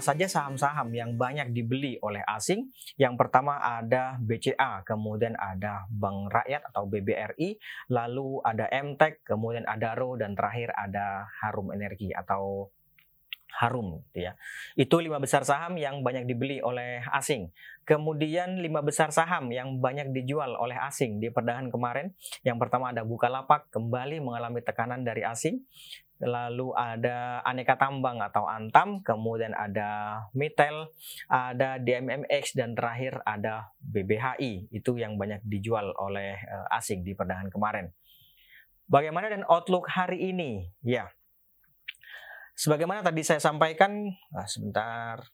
saja 0.00 0.26
saham-saham 0.26 0.90
yang 0.96 1.14
banyak 1.14 1.52
dibeli 1.54 2.00
oleh 2.00 2.24
asing? 2.26 2.72
Yang 2.96 3.14
pertama 3.20 3.60
ada 3.60 4.18
BCA, 4.18 4.82
kemudian 4.82 5.36
ada 5.36 5.86
Bank 5.88 6.32
Rakyat 6.32 6.72
atau 6.72 6.88
BBRI, 6.88 7.60
lalu 7.92 8.40
ada 8.42 8.66
MTEK, 8.68 9.22
kemudian 9.24 9.68
ada 9.68 9.94
RO, 9.94 10.16
dan 10.16 10.34
terakhir 10.34 10.72
ada 10.74 11.28
Harum 11.40 11.70
Energi 11.70 12.10
atau 12.10 12.72
Harum 13.50 14.00
gitu 14.10 14.30
ya. 14.30 14.32
Itu 14.78 15.02
lima 15.02 15.18
besar 15.18 15.42
saham 15.42 15.74
yang 15.74 16.06
banyak 16.06 16.24
dibeli 16.24 16.62
oleh 16.62 17.02
asing. 17.10 17.50
Kemudian 17.82 18.62
lima 18.62 18.80
besar 18.80 19.10
saham 19.10 19.50
yang 19.50 19.82
banyak 19.82 20.14
dijual 20.14 20.54
oleh 20.54 20.78
asing 20.78 21.18
di 21.18 21.28
perdagangan 21.34 21.74
kemarin. 21.74 22.06
Yang 22.46 22.58
pertama 22.62 22.94
ada 22.94 23.02
Bukalapak 23.02 23.66
kembali 23.74 24.22
mengalami 24.22 24.62
tekanan 24.62 25.02
dari 25.02 25.26
asing. 25.26 25.66
Lalu 26.20 26.76
ada 26.76 27.40
Aneka 27.42 27.80
Tambang 27.80 28.20
atau 28.20 28.44
Antam, 28.44 29.00
kemudian 29.00 29.56
ada 29.56 30.20
Mitel, 30.36 30.92
ada 31.32 31.80
DMMX 31.80 32.56
dan 32.56 32.76
terakhir 32.76 33.24
ada 33.24 33.72
BBHI. 33.80 34.68
Itu 34.68 35.00
yang 35.00 35.16
banyak 35.16 35.40
dijual 35.48 35.96
oleh 35.96 36.36
eh, 36.36 36.76
asing 36.76 37.00
di 37.00 37.16
perdagangan 37.16 37.48
kemarin. 37.48 37.86
Bagaimana 38.90 39.32
dan 39.32 39.46
outlook 39.48 39.88
hari 39.88 40.34
ini? 40.34 40.66
Ya, 40.82 41.08
Sebagaimana 42.60 43.00
tadi 43.00 43.24
saya 43.24 43.40
sampaikan, 43.40 44.12
nah 44.28 44.44
sebentar. 44.44 45.24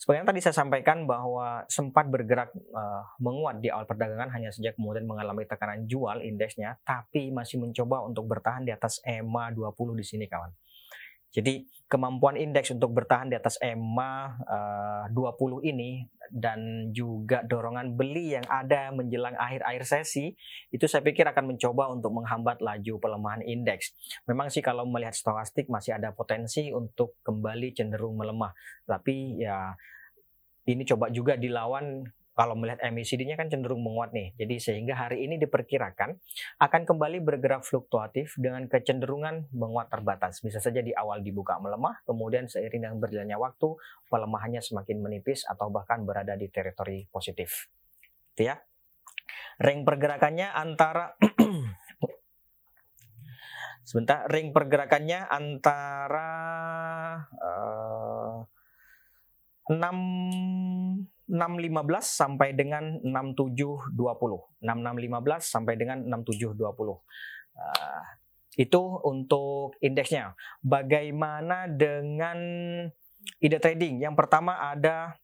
Sebagaimana 0.00 0.32
tadi 0.32 0.40
saya 0.40 0.56
sampaikan 0.56 1.04
bahwa 1.04 1.68
sempat 1.68 2.08
bergerak 2.08 2.56
uh, 2.72 3.04
menguat 3.20 3.60
di 3.60 3.68
awal 3.68 3.84
perdagangan 3.84 4.32
hanya 4.32 4.48
sejak 4.48 4.72
kemudian 4.80 5.04
mengalami 5.04 5.44
tekanan 5.44 5.84
jual 5.84 6.24
indeksnya, 6.24 6.80
tapi 6.88 7.28
masih 7.28 7.60
mencoba 7.60 8.00
untuk 8.08 8.24
bertahan 8.24 8.64
di 8.64 8.72
atas 8.72 9.04
EMA 9.04 9.52
20 9.52 10.00
di 10.00 10.04
sini 10.04 10.24
kawan. 10.24 10.48
Jadi 11.30 11.62
kemampuan 11.86 12.34
indeks 12.34 12.74
untuk 12.74 12.90
bertahan 12.90 13.30
di 13.30 13.38
atas 13.38 13.54
EMA 13.62 14.42
uh, 14.46 15.04
20 15.14 15.62
ini 15.62 16.02
dan 16.30 16.90
juga 16.94 17.42
dorongan 17.42 17.98
beli 17.98 18.38
yang 18.38 18.46
ada 18.46 18.94
menjelang 18.94 19.34
akhir-akhir 19.34 19.82
sesi 19.86 20.30
itu 20.70 20.86
saya 20.86 21.02
pikir 21.02 21.26
akan 21.26 21.54
mencoba 21.54 21.90
untuk 21.90 22.14
menghambat 22.14 22.62
laju 22.62 22.94
pelemahan 23.02 23.42
indeks. 23.42 23.94
Memang 24.26 24.50
sih 24.50 24.62
kalau 24.62 24.86
melihat 24.86 25.14
stokastik 25.14 25.66
masih 25.66 25.98
ada 25.98 26.14
potensi 26.14 26.70
untuk 26.70 27.18
kembali 27.26 27.74
cenderung 27.74 28.18
melemah. 28.18 28.54
Tapi 28.86 29.42
ya 29.42 29.74
ini 30.66 30.86
coba 30.86 31.10
juga 31.10 31.34
dilawan 31.34 32.06
kalau 32.40 32.56
melihat 32.56 32.80
MACD-nya 32.88 33.36
kan 33.36 33.52
cenderung 33.52 33.84
menguat 33.84 34.16
nih. 34.16 34.32
Jadi 34.40 34.56
sehingga 34.56 34.96
hari 34.96 35.28
ini 35.28 35.36
diperkirakan 35.36 36.16
akan 36.56 36.82
kembali 36.88 37.20
bergerak 37.20 37.68
fluktuatif 37.68 38.32
dengan 38.40 38.64
kecenderungan 38.64 39.52
menguat 39.52 39.92
terbatas. 39.92 40.40
Bisa 40.40 40.56
saja 40.56 40.80
di 40.80 40.96
awal 40.96 41.20
dibuka 41.20 41.60
melemah, 41.60 42.00
kemudian 42.08 42.48
seiring 42.48 42.88
dengan 42.88 42.96
berjalannya 42.96 43.36
waktu 43.36 43.76
pelemahannya 44.08 44.64
semakin 44.64 45.04
menipis 45.04 45.44
atau 45.44 45.68
bahkan 45.68 46.00
berada 46.08 46.32
di 46.32 46.48
teritori 46.48 47.04
positif. 47.12 47.68
Itu 48.32 48.48
ya. 48.48 48.56
Ring 49.60 49.84
pergerakannya 49.84 50.48
antara 50.56 51.12
sebentar 53.88 54.24
ring 54.32 54.56
pergerakannya 54.56 55.28
antara 55.28 56.32
uh, 57.36 58.48
6 59.68 61.19
615 61.30 62.02
sampai 62.02 62.58
dengan 62.58 62.98
6720. 63.06 63.94
6615 64.58 65.46
sampai 65.46 65.74
dengan 65.78 66.02
6720. 66.02 66.98
Uh, 67.54 68.02
itu 68.58 68.82
untuk 69.06 69.78
indeksnya. 69.78 70.34
Bagaimana 70.58 71.70
dengan 71.70 72.38
ide 73.38 73.58
trading? 73.62 74.02
Yang 74.02 74.14
pertama 74.18 74.58
ada 74.58 75.14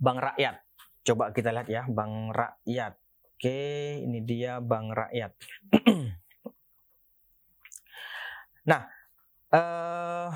Bank 0.00 0.18
Rakyat. 0.18 0.56
Coba 1.04 1.36
kita 1.36 1.52
lihat 1.52 1.68
ya, 1.68 1.82
Bank 1.86 2.32
Rakyat. 2.32 2.96
Oke, 3.36 3.60
ini 4.00 4.24
dia 4.24 4.62
Bank 4.62 4.96
Rakyat. 4.96 5.32
nah, 8.70 8.88
uh, 9.52 10.30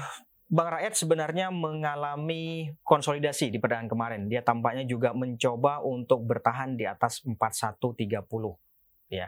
Bank 0.46 0.78
Rakyat 0.78 0.94
sebenarnya 0.94 1.50
mengalami 1.50 2.70
konsolidasi 2.86 3.50
di 3.50 3.58
perdagangan 3.58 3.90
kemarin. 3.90 4.22
Dia 4.30 4.46
tampaknya 4.46 4.86
juga 4.86 5.10
mencoba 5.10 5.82
untuk 5.82 6.22
bertahan 6.22 6.78
di 6.78 6.86
atas 6.86 7.26
4130 7.26 8.22
ya. 9.10 9.26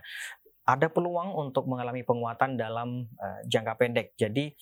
Ada 0.69 0.87
peluang 0.93 1.35
untuk 1.35 1.67
mengalami 1.67 2.05
penguatan 2.05 2.55
dalam 2.55 3.09
uh, 3.19 3.41
jangka 3.51 3.75
pendek. 3.81 4.15
Jadi 4.15 4.53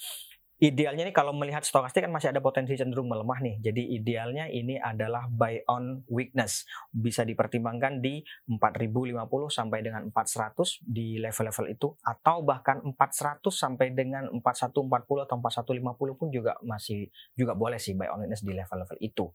idealnya 0.57 1.05
nih 1.05 1.13
kalau 1.13 1.37
melihat 1.37 1.61
stokastik 1.61 2.09
kan 2.09 2.13
masih 2.13 2.33
ada 2.33 2.41
potensi 2.41 2.73
cenderung 2.77 3.13
melemah 3.13 3.45
nih. 3.45 3.61
Jadi 3.61 3.83
idealnya 3.93 4.49
ini 4.49 4.81
adalah 4.81 5.29
buy 5.29 5.61
on 5.69 6.01
weakness. 6.09 6.65
Bisa 6.89 7.29
dipertimbangkan 7.29 8.01
di 8.01 8.25
4050 8.49 9.53
sampai 9.53 9.79
dengan 9.85 10.09
400 10.09 10.81
di 10.81 11.21
level-level 11.21 11.67
itu 11.69 11.89
atau 12.01 12.41
bahkan 12.41 12.81
400 12.81 13.45
sampai 13.53 13.93
dengan 13.93 14.33
4140 14.41 15.29
atau 15.29 15.37
4150 15.37 16.21
pun 16.21 16.29
juga 16.33 16.57
masih 16.65 17.13
juga 17.37 17.53
boleh 17.53 17.77
sih 17.77 17.93
buy 17.93 18.09
on 18.09 18.25
weakness 18.25 18.41
di 18.41 18.57
level-level 18.57 18.97
itu. 19.05 19.29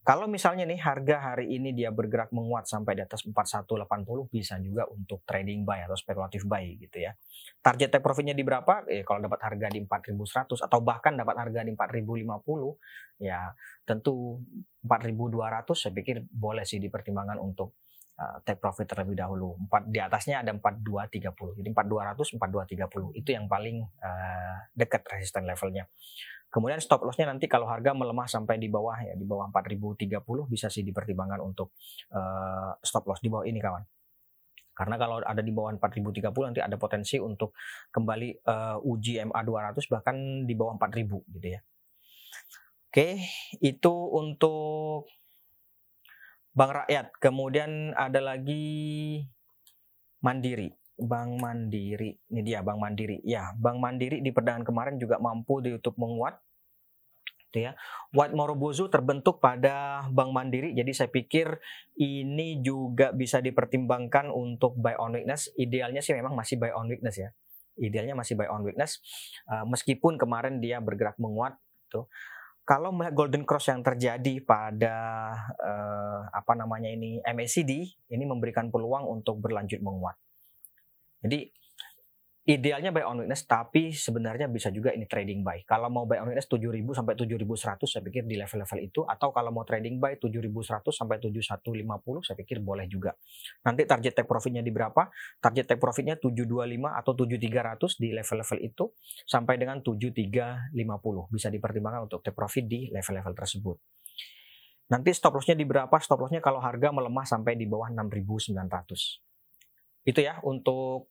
Kalau 0.00 0.24
misalnya 0.24 0.64
nih 0.64 0.80
harga 0.80 1.16
hari 1.20 1.60
ini 1.60 1.76
dia 1.76 1.92
bergerak 1.92 2.32
menguat 2.32 2.64
sampai 2.64 2.96
di 2.96 3.04
atas 3.04 3.20
4180 3.28 4.32
bisa 4.32 4.56
juga 4.56 4.88
untuk 4.88 5.20
trading 5.28 5.60
buy 5.68 5.84
atau 5.84 5.92
spekulatif 5.92 6.48
buy 6.48 6.64
gitu 6.80 7.04
ya. 7.04 7.12
Target 7.60 7.92
take 7.92 8.04
profitnya 8.04 8.32
di 8.32 8.40
berapa? 8.40 8.88
Eh, 8.88 9.04
kalau 9.04 9.20
dapat 9.20 9.44
harga 9.44 9.68
di 9.68 9.84
4100 9.84 10.64
atau 10.64 10.78
bahkan 10.80 11.12
dapat 11.12 11.36
harga 11.36 11.60
di 11.68 11.76
4050 11.76 13.20
ya 13.20 13.52
tentu 13.84 14.40
4200 14.80 15.68
saya 15.76 15.92
pikir 15.92 16.24
boleh 16.32 16.64
sih 16.64 16.80
dipertimbangkan 16.80 17.36
untuk 17.36 17.76
uh, 18.20 18.36
take 18.44 18.60
profit 18.60 18.88
terlebih 18.88 19.16
dahulu. 19.16 19.56
Empat 19.68 19.88
di 19.88 19.98
atasnya 20.00 20.44
ada 20.44 20.52
4230. 20.52 21.60
Jadi 21.60 21.68
4200 21.72 22.40
4230 22.40 23.20
itu 23.20 23.30
yang 23.32 23.48
paling 23.48 23.84
uh, 23.84 24.56
dekat 24.76 25.02
resisten 25.08 25.48
levelnya. 25.48 25.88
Kemudian 26.50 26.82
stop 26.82 27.06
lossnya 27.06 27.30
nanti 27.30 27.46
kalau 27.46 27.70
harga 27.70 27.94
melemah 27.94 28.26
sampai 28.26 28.58
di 28.58 28.66
bawah 28.66 28.98
ya 28.98 29.14
di 29.14 29.22
bawah 29.22 29.46
4030 29.54 30.18
bisa 30.50 30.66
sih 30.66 30.82
dipertimbangkan 30.82 31.38
untuk 31.38 31.78
uh, 32.10 32.74
stop 32.82 33.06
loss 33.06 33.22
di 33.22 33.30
bawah 33.30 33.46
ini 33.46 33.62
kawan. 33.62 33.86
Karena 34.74 34.98
kalau 34.98 35.22
ada 35.22 35.38
di 35.44 35.52
bawah 35.54 35.70
4030 35.78 36.50
nanti 36.50 36.60
ada 36.64 36.74
potensi 36.74 37.22
untuk 37.22 37.54
kembali 37.94 38.42
uh, 38.50 38.82
uji 38.82 39.22
MA 39.30 39.40
200 39.46 39.78
bahkan 39.86 40.16
di 40.42 40.54
bawah 40.58 40.74
4000 40.74 41.36
gitu 41.38 41.48
ya. 41.54 41.60
Oke, 42.90 43.22
itu 43.62 43.94
untuk 44.10 45.06
Bank 46.50 46.72
Rakyat. 46.82 47.14
Kemudian 47.22 47.94
ada 47.94 48.18
lagi 48.18 49.22
Mandiri. 50.18 50.79
Bank 51.00 51.40
Mandiri. 51.40 52.12
Ini 52.30 52.40
dia 52.44 52.60
Bank 52.60 52.78
Mandiri. 52.78 53.18
Ya, 53.24 53.56
Bank 53.56 53.80
Mandiri 53.80 54.20
di 54.20 54.30
perdagangan 54.30 54.68
kemarin 54.68 54.94
juga 55.00 55.16
mampu 55.16 55.64
di 55.64 55.72
YouTube 55.72 55.96
menguat. 55.96 56.36
Gitu 57.50 57.66
ya. 57.66 57.74
White 58.14 58.36
Morobozu 58.36 58.86
terbentuk 58.86 59.42
pada 59.42 60.06
Bank 60.12 60.30
Mandiri. 60.30 60.70
Jadi 60.76 60.92
saya 60.94 61.10
pikir 61.10 61.58
ini 61.98 62.62
juga 62.62 63.10
bisa 63.10 63.42
dipertimbangkan 63.42 64.30
untuk 64.30 64.78
buy 64.78 64.94
on 65.00 65.18
weakness. 65.18 65.50
Idealnya 65.58 65.98
sih 66.04 66.14
memang 66.14 66.38
masih 66.38 66.60
buy 66.60 66.70
on 66.70 66.86
weakness 66.86 67.18
ya. 67.18 67.34
Idealnya 67.80 68.14
masih 68.14 68.38
buy 68.38 68.46
on 68.46 68.62
weakness. 68.62 69.02
Uh, 69.50 69.66
meskipun 69.66 70.14
kemarin 70.20 70.62
dia 70.62 70.78
bergerak 70.78 71.18
menguat. 71.18 71.58
Gitu. 71.88 72.06
Kalau 72.62 72.94
melihat 72.94 73.18
golden 73.18 73.42
cross 73.42 73.66
yang 73.66 73.82
terjadi 73.82 74.46
pada 74.46 74.94
uh, 75.58 76.22
apa 76.30 76.54
namanya 76.54 76.86
ini 76.86 77.18
MACD, 77.26 77.98
ini 78.14 78.24
memberikan 78.28 78.70
peluang 78.70 79.10
untuk 79.10 79.42
berlanjut 79.42 79.82
menguat. 79.82 80.14
Jadi 81.20 81.52
idealnya 82.50 82.90
buy 82.90 83.06
on 83.06 83.22
weakness 83.22 83.46
tapi 83.46 83.94
sebenarnya 83.94 84.50
bisa 84.50 84.72
juga 84.74 84.90
ini 84.90 85.04
trading 85.04 85.46
buy. 85.46 85.62
Kalau 85.62 85.92
mau 85.92 86.08
buy 86.08 86.18
on 86.24 86.32
weakness 86.32 86.48
7000 86.48 86.82
sampai 86.96 87.14
7100 87.14 87.86
saya 87.86 88.02
pikir 88.02 88.24
di 88.26 88.40
level-level 88.40 88.78
itu 88.80 89.00
atau 89.04 89.30
kalau 89.30 89.54
mau 89.54 89.62
trading 89.62 90.00
buy 90.00 90.16
7100 90.18 90.90
sampai 90.90 91.20
7150 91.20 92.26
saya 92.26 92.36
pikir 92.40 92.58
boleh 92.64 92.88
juga. 92.88 93.14
Nanti 93.62 93.84
target 93.84 94.18
take 94.18 94.28
profitnya 94.28 94.64
di 94.64 94.72
berapa? 94.72 95.12
Target 95.38 95.76
take 95.76 95.80
profitnya 95.80 96.16
725 96.16 96.90
atau 96.90 97.12
7300 97.14 98.02
di 98.02 98.08
level-level 98.16 98.58
itu 98.64 98.84
sampai 99.28 99.54
dengan 99.60 99.76
7350 99.84 100.74
bisa 101.30 101.48
dipertimbangkan 101.52 102.08
untuk 102.08 102.24
take 102.24 102.34
profit 102.34 102.64
di 102.66 102.90
level-level 102.90 103.34
tersebut. 103.36 103.76
Nanti 104.90 105.14
stop 105.14 105.38
lossnya 105.38 105.54
di 105.54 105.62
berapa? 105.62 105.94
Stop 106.02 106.26
lossnya 106.26 106.42
kalau 106.42 106.58
harga 106.58 106.90
melemah 106.90 107.22
sampai 107.22 107.54
di 107.54 107.62
bawah 107.62 107.86
6900. 107.94 109.29
Itu 110.04 110.20
ya 110.24 110.40
untuk 110.44 111.10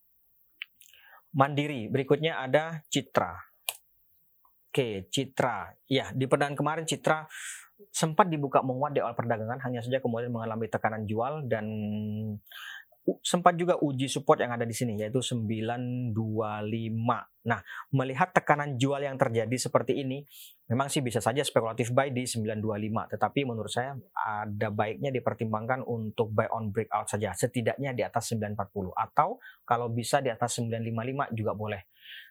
Mandiri. 1.29 1.89
Berikutnya 1.93 2.41
ada 2.41 2.81
Citra. 2.89 3.37
Oke, 4.69 5.09
Citra. 5.13 5.73
Ya, 5.85 6.09
di 6.13 6.25
perdagangan 6.25 6.57
kemarin 6.57 6.85
Citra 6.89 7.25
sempat 7.89 8.27
dibuka 8.27 8.59
menguat 8.59 8.91
di 8.91 8.99
awal 8.99 9.15
perdagangan 9.15 9.61
hanya 9.63 9.79
saja 9.79 10.03
kemudian 10.03 10.35
mengalami 10.35 10.67
tekanan 10.67 11.07
jual 11.07 11.47
dan 11.47 11.65
sempat 13.25 13.57
juga 13.57 13.79
uji 13.81 14.05
support 14.05 14.37
yang 14.43 14.53
ada 14.53 14.67
di 14.67 14.75
sini 14.77 14.93
yaitu 15.01 15.23
925. 15.25 16.13
Nah, 17.49 17.59
melihat 17.95 18.29
tekanan 18.29 18.77
jual 18.77 19.01
yang 19.01 19.17
terjadi 19.17 19.55
seperti 19.57 19.97
ini, 20.05 20.21
memang 20.69 20.91
sih 20.91 21.01
bisa 21.01 21.17
saja 21.17 21.41
spekulatif 21.41 21.89
buy 21.89 22.13
di 22.13 22.29
925, 22.29 23.09
tetapi 23.15 23.47
menurut 23.47 23.71
saya 23.73 23.97
ada 24.13 24.69
baiknya 24.69 25.09
dipertimbangkan 25.09 25.81
untuk 25.81 26.29
buy 26.29 26.45
on 26.53 26.69
breakout 26.69 27.09
saja, 27.09 27.33
setidaknya 27.33 27.97
di 27.97 28.05
atas 28.05 28.29
940 28.35 28.93
atau 28.93 29.41
kalau 29.65 29.89
bisa 29.89 30.21
di 30.21 30.29
atas 30.29 30.61
955 30.61 31.33
juga 31.33 31.51
boleh. 31.57 31.81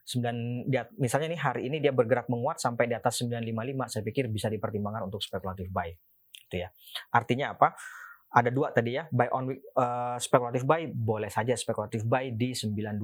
9 0.06 0.70
dia, 0.70 0.86
misalnya 1.00 1.28
nih 1.34 1.40
hari 1.40 1.62
ini 1.66 1.82
dia 1.82 1.90
bergerak 1.90 2.30
menguat 2.30 2.62
sampai 2.62 2.86
di 2.86 2.94
atas 2.94 3.18
955, 3.24 3.90
saya 3.90 4.02
pikir 4.06 4.30
bisa 4.30 4.46
dipertimbangkan 4.52 5.08
untuk 5.08 5.18
spekulatif 5.24 5.66
buy. 5.72 5.90
Gitu 6.48 6.64
ya. 6.64 6.68
Artinya 7.12 7.58
apa? 7.58 7.74
Ada 8.28 8.50
dua 8.52 8.74
tadi 8.76 9.00
ya 9.00 9.08
buy 9.08 9.28
on 9.32 9.48
uh, 9.52 10.16
spekulatif 10.20 10.68
buy 10.68 10.84
boleh 10.92 11.32
saja 11.32 11.56
spekulatif 11.56 12.04
buy 12.04 12.32
di 12.36 12.52
925 12.52 13.00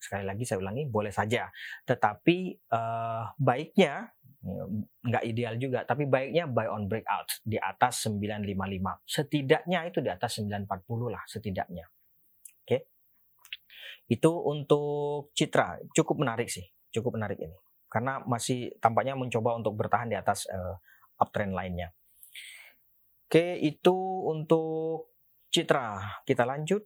sekali 0.00 0.24
lagi 0.24 0.42
saya 0.48 0.58
ulangi 0.64 0.88
boleh 0.88 1.12
saja. 1.12 1.52
Tetapi 1.84 2.66
uh, 2.72 3.30
baiknya 3.36 4.10
nggak 5.04 5.24
ideal 5.28 5.60
juga 5.60 5.84
tapi 5.84 6.08
baiknya 6.08 6.48
buy 6.48 6.64
on 6.64 6.88
breakout 6.88 7.44
di 7.44 7.60
atas 7.60 8.08
955 8.08 8.48
setidaknya 9.04 9.84
itu 9.84 10.00
di 10.00 10.08
atas 10.08 10.40
940 10.40 10.64
lah 11.12 11.22
setidaknya. 11.28 11.84
Oke? 12.64 12.64
Okay? 12.64 12.80
itu 14.10 14.32
untuk 14.32 15.30
citra. 15.36 15.78
Cukup 15.92 16.24
menarik 16.24 16.48
sih 16.48 16.64
cukup 16.90 17.20
menarik 17.20 17.38
ini. 17.38 17.54
Karena 17.90 18.22
masih 18.22 18.74
tampaknya 18.78 19.14
mencoba 19.14 19.58
untuk 19.58 19.74
bertahan 19.78 20.10
di 20.10 20.16
atas 20.18 20.46
uh, 20.50 20.78
uptrend 21.18 21.54
lainnya 21.54 21.90
Oke, 23.30 23.62
itu 23.62 23.94
untuk 24.26 25.14
Citra. 25.54 26.18
Kita 26.26 26.42
lanjut. 26.42 26.82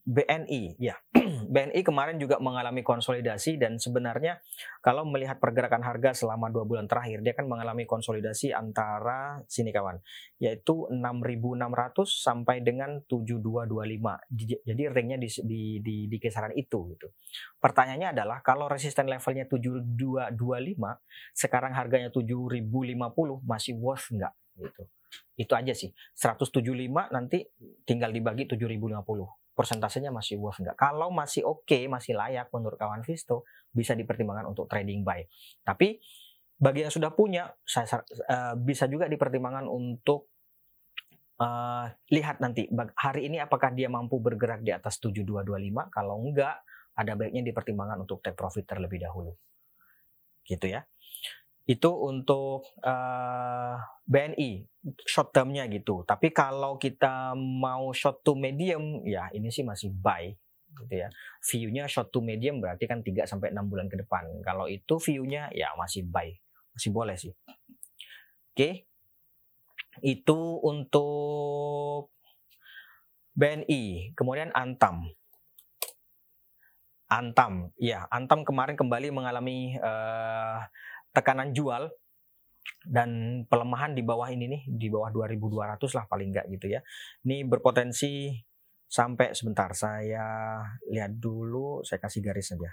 BNI, 0.00 0.80
ya. 0.80 0.96
BNI 1.52 1.84
kemarin 1.84 2.16
juga 2.16 2.40
mengalami 2.40 2.80
konsolidasi 2.80 3.60
dan 3.60 3.76
sebenarnya 3.76 4.40
kalau 4.80 5.04
melihat 5.04 5.36
pergerakan 5.36 5.84
harga 5.84 6.16
selama 6.16 6.48
dua 6.48 6.64
bulan 6.64 6.88
terakhir, 6.88 7.20
dia 7.20 7.36
kan 7.36 7.44
mengalami 7.44 7.84
konsolidasi 7.84 8.56
antara 8.56 9.44
sini 9.44 9.76
kawan, 9.76 10.00
yaitu 10.40 10.88
6.600 10.88 12.08
sampai 12.08 12.64
dengan 12.64 13.04
7225. 13.04 14.64
Jadi 14.64 14.82
ringnya 14.88 15.20
di, 15.20 15.28
di, 15.44 15.62
di, 15.84 15.96
di 16.08 16.16
kisaran 16.16 16.56
itu. 16.56 16.96
Gitu. 16.96 17.12
Pertanyaannya 17.60 18.16
adalah 18.16 18.40
kalau 18.40 18.72
resisten 18.72 19.04
levelnya 19.04 19.44
7225, 19.52 20.32
sekarang 21.36 21.76
harganya 21.76 22.08
7.050 22.08 23.44
masih 23.44 23.76
worth 23.76 24.08
nggak? 24.08 24.32
Gitu. 24.54 24.82
Itu 25.34 25.52
aja 25.54 25.74
sih. 25.74 25.90
175 26.14 26.62
nanti 27.10 27.42
tinggal 27.82 28.10
dibagi 28.14 28.46
7050 28.46 29.02
persentasenya 29.54 30.10
masih 30.10 30.42
worth 30.42 30.58
nggak? 30.58 30.74
Kalau 30.74 31.14
masih 31.14 31.46
oke 31.46 31.66
okay, 31.66 31.86
masih 31.86 32.18
layak 32.18 32.50
menurut 32.50 32.74
kawan 32.74 33.06
Visto 33.06 33.46
bisa 33.70 33.94
dipertimbangkan 33.94 34.50
untuk 34.50 34.66
trading 34.66 35.06
buy. 35.06 35.22
Tapi 35.62 36.02
bagi 36.58 36.86
yang 36.86 36.92
sudah 36.94 37.14
punya 37.14 37.50
saya 37.62 38.02
uh, 38.02 38.54
bisa 38.58 38.90
juga 38.90 39.06
dipertimbangkan 39.06 39.66
untuk 39.70 40.30
uh, 41.38 41.86
lihat 42.10 42.42
nanti 42.42 42.66
hari 42.98 43.30
ini 43.30 43.38
apakah 43.38 43.70
dia 43.70 43.86
mampu 43.86 44.18
bergerak 44.18 44.62
di 44.66 44.74
atas 44.74 44.98
7225 44.98 45.94
kalau 45.94 46.18
enggak 46.22 46.62
ada 46.94 47.18
baiknya 47.18 47.42
dipertimbangkan 47.42 48.06
untuk 48.06 48.22
take 48.22 48.38
profit 48.38 48.66
terlebih 48.66 49.02
dahulu. 49.02 49.34
Gitu 50.46 50.66
ya 50.66 50.82
itu 51.64 51.88
untuk 51.88 52.76
uh, 52.84 53.76
BNI 54.04 54.68
short 55.08 55.32
termnya 55.32 55.64
gitu. 55.72 56.04
Tapi 56.04 56.28
kalau 56.28 56.76
kita 56.76 57.32
mau 57.36 57.88
short 57.96 58.20
to 58.20 58.36
medium 58.36 59.00
ya 59.08 59.32
ini 59.32 59.48
sih 59.48 59.64
masih 59.64 59.88
buy 59.88 60.28
gitu 60.76 60.94
ya. 60.94 61.08
View-nya 61.40 61.88
short 61.88 62.12
to 62.12 62.20
medium 62.20 62.60
berarti 62.60 62.84
kan 62.84 63.00
3 63.00 63.24
sampai 63.24 63.56
6 63.56 63.64
bulan 63.72 63.88
ke 63.88 63.96
depan. 63.96 64.28
Kalau 64.44 64.68
itu 64.68 65.00
view-nya 65.00 65.48
ya 65.56 65.72
masih 65.80 66.04
buy. 66.04 66.28
Masih 66.76 66.90
boleh 66.92 67.16
sih. 67.16 67.32
Oke. 68.52 68.84
Itu 70.04 70.58
untuk 70.60 72.12
BNI, 73.34 74.14
kemudian 74.18 74.50
Antam. 74.52 75.06
Antam, 77.10 77.70
ya 77.78 78.10
Antam 78.10 78.42
kemarin 78.42 78.74
kembali 78.74 79.14
mengalami 79.14 79.78
uh, 79.78 80.66
tekanan 81.14 81.54
jual 81.54 81.88
dan 82.84 83.42
pelemahan 83.48 83.96
di 83.96 84.02
bawah 84.04 84.28
ini 84.28 84.50
nih 84.50 84.62
di 84.68 84.88
bawah 84.92 85.08
2200 85.08 85.96
lah 85.96 86.04
paling 86.10 86.28
enggak 86.34 86.46
gitu 86.52 86.66
ya. 86.68 86.80
Ini 87.24 87.46
berpotensi 87.48 88.34
sampai 88.84 89.32
sebentar 89.32 89.72
saya 89.72 90.60
lihat 90.92 91.16
dulu 91.16 91.80
saya 91.86 92.02
kasih 92.02 92.20
garis 92.20 92.52
saja. 92.52 92.70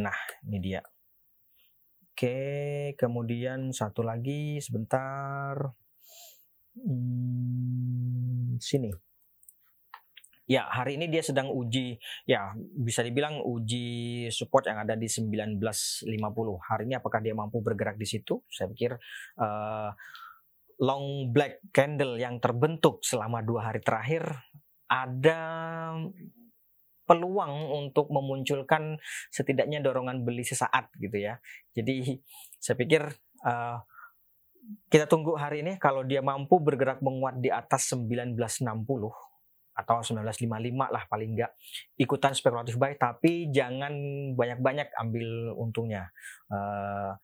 Nah, 0.00 0.16
ini 0.48 0.58
dia. 0.64 0.80
Oke, 2.16 2.96
kemudian 2.96 3.72
satu 3.72 4.00
lagi 4.00 4.60
sebentar. 4.64 5.56
Hmm, 6.76 8.56
sini. 8.56 9.09
Ya, 10.50 10.66
hari 10.66 10.98
ini 10.98 11.06
dia 11.06 11.22
sedang 11.22 11.54
uji, 11.54 11.94
ya 12.26 12.50
bisa 12.58 13.06
dibilang 13.06 13.38
uji 13.38 14.26
support 14.34 14.66
yang 14.66 14.82
ada 14.82 14.98
di 14.98 15.06
1950. 15.06 16.10
Hari 16.58 16.90
ini 16.90 16.98
apakah 16.98 17.22
dia 17.22 17.38
mampu 17.38 17.62
bergerak 17.62 17.94
di 17.94 18.02
situ? 18.02 18.42
Saya 18.50 18.66
pikir 18.66 18.98
uh, 19.38 19.94
long 20.82 21.30
black 21.30 21.70
candle 21.70 22.18
yang 22.18 22.42
terbentuk 22.42 22.98
selama 23.06 23.46
dua 23.46 23.70
hari 23.70 23.78
terakhir 23.78 24.26
ada 24.90 25.38
peluang 27.06 27.54
untuk 27.86 28.10
memunculkan 28.10 28.98
setidaknya 29.30 29.78
dorongan 29.78 30.26
beli 30.26 30.42
sesaat 30.42 30.90
gitu 30.98 31.14
ya. 31.14 31.38
Jadi 31.78 32.18
saya 32.58 32.74
pikir 32.74 33.06
uh, 33.46 33.78
kita 34.90 35.06
tunggu 35.06 35.38
hari 35.38 35.62
ini 35.62 35.78
kalau 35.78 36.02
dia 36.02 36.26
mampu 36.26 36.58
bergerak 36.58 36.98
menguat 37.06 37.38
di 37.38 37.54
atas 37.54 37.94
1960 37.94 39.29
atau 39.80 40.04
1955 40.04 40.46
lah 40.76 41.02
paling 41.08 41.36
enggak 41.36 41.52
ikutan 41.96 42.36
spekulatif 42.36 42.76
buy 42.76 42.94
tapi 43.00 43.48
jangan 43.48 43.92
banyak-banyak 44.36 44.92
ambil 45.00 45.56
untungnya. 45.56 46.12
Uh, 46.52 47.16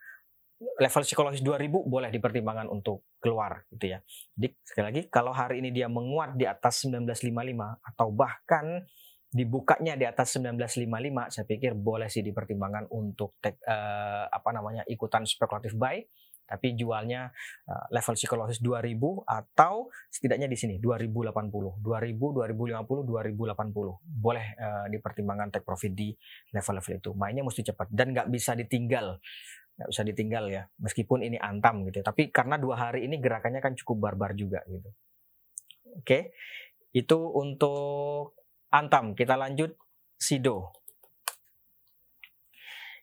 level 0.56 1.04
psikologis 1.04 1.44
2000 1.44 1.68
boleh 1.68 2.08
dipertimbangkan 2.08 2.72
untuk 2.72 3.04
keluar 3.20 3.68
gitu 3.68 3.92
ya. 3.92 3.98
Jadi 4.32 4.48
sekali 4.64 4.84
lagi 4.88 5.02
kalau 5.12 5.32
hari 5.36 5.60
ini 5.60 5.68
dia 5.68 5.88
menguat 5.92 6.32
di 6.32 6.48
atas 6.48 6.88
1955 6.88 7.92
atau 7.92 8.08
bahkan 8.08 8.80
dibukanya 9.28 10.00
di 10.00 10.08
atas 10.08 10.40
1955 10.40 11.34
saya 11.34 11.44
pikir 11.44 11.76
boleh 11.76 12.08
sih 12.08 12.24
dipertimbangkan 12.24 12.88
untuk 12.88 13.36
take, 13.36 13.60
uh, 13.68 14.32
apa 14.32 14.48
namanya 14.56 14.80
ikutan 14.88 15.28
spekulatif 15.28 15.76
buy 15.76 16.00
tapi 16.46 16.78
jualnya 16.78 17.28
uh, 17.66 17.86
level 17.90 18.14
psikologis 18.14 18.62
2000 18.62 18.94
atau 19.26 19.90
setidaknya 20.08 20.46
di 20.46 20.56
sini 20.56 20.74
2080 20.78 21.82
2000 21.82 21.82
2050 21.82 22.86
2080 22.86 24.22
boleh 24.22 24.46
uh, 24.56 24.86
dipertimbangkan 24.88 25.58
take 25.58 25.66
profit 25.66 25.92
di 25.92 26.14
level-level 26.54 26.94
itu. 27.02 27.10
Mainnya 27.18 27.42
mesti 27.42 27.66
cepat 27.66 27.90
dan 27.90 28.14
nggak 28.14 28.30
bisa 28.30 28.54
ditinggal. 28.54 29.18
Nggak 29.76 29.88
bisa 29.92 30.02
ditinggal 30.08 30.44
ya 30.48 30.62
meskipun 30.80 31.20
ini 31.20 31.36
antam 31.36 31.84
gitu 31.84 32.00
tapi 32.00 32.32
karena 32.32 32.56
dua 32.56 32.88
hari 32.88 33.04
ini 33.04 33.20
gerakannya 33.20 33.60
kan 33.60 33.76
cukup 33.76 34.08
barbar 34.08 34.32
juga 34.32 34.64
gitu. 34.70 34.88
Oke 36.00 36.32
itu 36.96 37.18
untuk 37.36 38.32
antam. 38.72 39.12
Kita 39.12 39.36
lanjut 39.36 39.76
sido. 40.16 40.72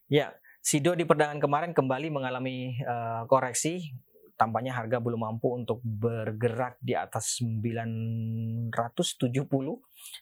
Ya 0.09 0.33
Sido 0.63 0.95
di 0.95 1.03
perdagangan 1.03 1.43
kemarin 1.43 1.71
kembali 1.75 2.07
mengalami 2.07 2.79
uh, 2.87 3.27
koreksi. 3.27 3.91
Tampaknya 4.39 4.71
harga 4.71 5.03
belum 5.03 5.27
mampu 5.27 5.51
untuk 5.59 5.83
bergerak 5.83 6.79
di 6.79 6.95
atas 6.95 7.43
970. 7.43 8.71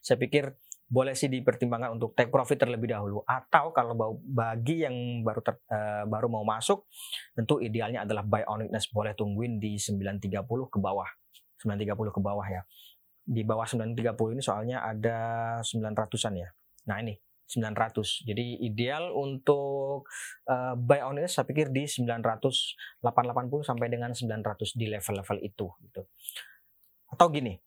Saya 0.01 0.17
pikir 0.17 0.57
boleh 0.89 1.13
sih 1.13 1.29
dipertimbangkan 1.29 1.93
untuk 1.93 2.17
take 2.17 2.33
profit 2.33 2.57
terlebih 2.57 2.89
dahulu. 2.89 3.21
Atau 3.29 3.69
kalau 3.69 3.93
bagi 4.17 4.81
yang 4.81 5.21
baru 5.21 5.45
ter, 5.45 5.62
uh, 5.69 6.10
baru 6.10 6.25
mau 6.25 6.41
masuk 6.41 6.89
tentu 7.38 7.62
idealnya 7.62 8.01
adalah 8.01 8.25
buy 8.25 8.41
on 8.50 8.65
weakness. 8.65 8.89
Boleh 8.89 9.13
tungguin 9.13 9.62
di 9.62 9.77
930 9.77 10.41
ke 10.74 10.81
bawah. 10.81 11.07
930 11.62 12.17
ke 12.17 12.21
bawah 12.25 12.48
ya. 12.50 12.65
Di 13.21 13.45
bawah 13.45 13.69
930 13.69 14.33
ini 14.33 14.41
soalnya 14.41 14.81
ada 14.89 15.19
900-an 15.62 16.33
ya. 16.33 16.50
Nah 16.89 16.98
ini 16.98 17.13
900. 17.51 18.24
Jadi 18.24 18.63
ideal 18.63 19.12
untuk 19.12 20.08
uh, 20.48 20.74
buy 20.79 21.03
on 21.03 21.20
saya 21.27 21.43
pikir 21.43 21.67
di 21.75 21.84
900 21.84 23.03
880 23.03 23.67
sampai 23.67 23.88
dengan 23.91 24.15
900 24.15 24.79
di 24.79 24.86
level-level 24.88 25.38
itu 25.43 25.67
gitu. 25.84 26.01
Atau 27.12 27.27
gini. 27.27 27.60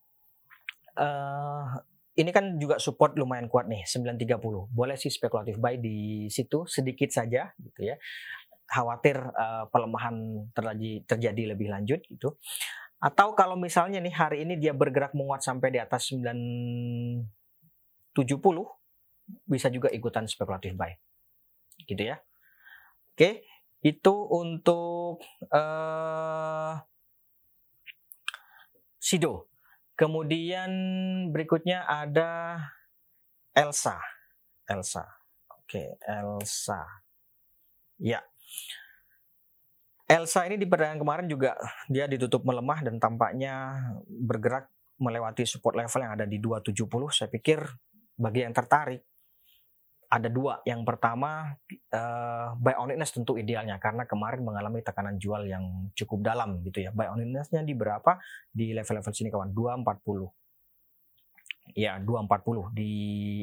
Uh, 0.95 1.69
ini 2.14 2.31
kan 2.31 2.55
juga 2.62 2.79
support 2.79 3.19
lumayan 3.19 3.50
kuat 3.50 3.67
nih 3.67 3.83
930. 3.85 4.71
Boleh 4.71 4.95
sih 4.95 5.11
spekulatif 5.11 5.59
buy 5.59 5.76
di 5.83 6.31
situ 6.31 6.62
sedikit 6.71 7.11
saja 7.11 7.50
gitu 7.59 7.83
ya. 7.83 7.99
Khawatir 8.64 9.19
uh, 9.19 9.69
pelemahan 9.69 10.49
terjadi 10.57 11.05
terjadi 11.05 11.53
lebih 11.53 11.69
lanjut 11.69 12.00
gitu 12.09 12.41
Atau 12.97 13.37
kalau 13.37 13.61
misalnya 13.61 14.00
nih 14.00 14.17
hari 14.17 14.49
ini 14.49 14.57
dia 14.57 14.73
bergerak 14.73 15.12
menguat 15.12 15.45
sampai 15.45 15.69
di 15.69 15.76
atas 15.76 16.09
970 16.09 17.29
bisa 19.45 19.73
juga 19.73 19.88
ikutan 19.90 20.28
spekulatif 20.28 20.76
buy. 20.76 20.93
Gitu 21.85 22.02
ya. 22.02 22.21
Oke, 23.14 23.47
itu 23.85 24.14
untuk 24.33 25.23
uh, 25.52 26.75
Sido. 28.99 29.52
Kemudian 29.95 30.73
berikutnya 31.31 31.87
ada 31.87 32.59
Elsa. 33.54 34.00
Elsa. 34.66 35.04
Oke, 35.47 36.00
Elsa. 36.02 36.83
Ya. 38.00 38.25
Elsa 40.04 40.45
ini 40.50 40.59
di 40.59 40.66
perdagangan 40.66 41.00
kemarin 41.00 41.26
juga 41.31 41.57
dia 41.88 42.04
ditutup 42.11 42.45
melemah 42.45 42.85
dan 42.85 43.00
tampaknya 43.00 43.78
bergerak 44.04 44.69
melewati 44.99 45.47
support 45.47 45.78
level 45.78 46.00
yang 46.02 46.12
ada 46.19 46.26
di 46.26 46.43
270. 46.43 46.75
Saya 47.14 47.28
pikir 47.31 47.62
bagi 48.19 48.43
yang 48.43 48.52
tertarik 48.57 49.13
ada 50.09 50.29
dua. 50.31 50.61
Yang 50.63 50.83
pertama 50.87 51.55
uh, 51.93 52.49
buy 52.57 52.75
on 52.79 52.93
tentu 52.95 53.37
idealnya. 53.37 53.77
Karena 53.83 54.05
kemarin 54.05 54.45
mengalami 54.45 54.81
tekanan 54.81 55.17
jual 55.19 55.49
yang 55.49 55.91
cukup 55.93 56.23
dalam 56.23 56.61
gitu 56.65 56.85
ya. 56.85 56.91
Buy 56.91 57.11
on 57.11 57.21
di 57.21 57.75
berapa? 57.75 58.19
Di 58.51 58.73
level-level 58.77 59.13
sini 59.13 59.29
kawan, 59.33 59.51
240 59.53 60.45
ya 61.73 61.97
240 61.97 62.77
di 62.77 62.93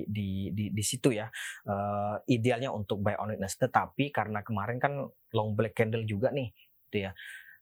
di 0.05 0.53
di 0.53 0.65
di 0.69 0.83
situ 0.85 1.09
ya. 1.09 1.27
Uh, 1.65 2.21
idealnya 2.29 2.69
untuk 2.69 3.01
buy 3.01 3.17
on 3.17 3.33
tetapi 3.35 4.13
karena 4.13 4.45
kemarin 4.45 4.77
kan 4.77 4.93
long 5.33 5.57
black 5.57 5.73
candle 5.73 6.05
juga 6.05 6.29
nih 6.29 6.53
gitu 6.89 7.09
ya. 7.09 7.11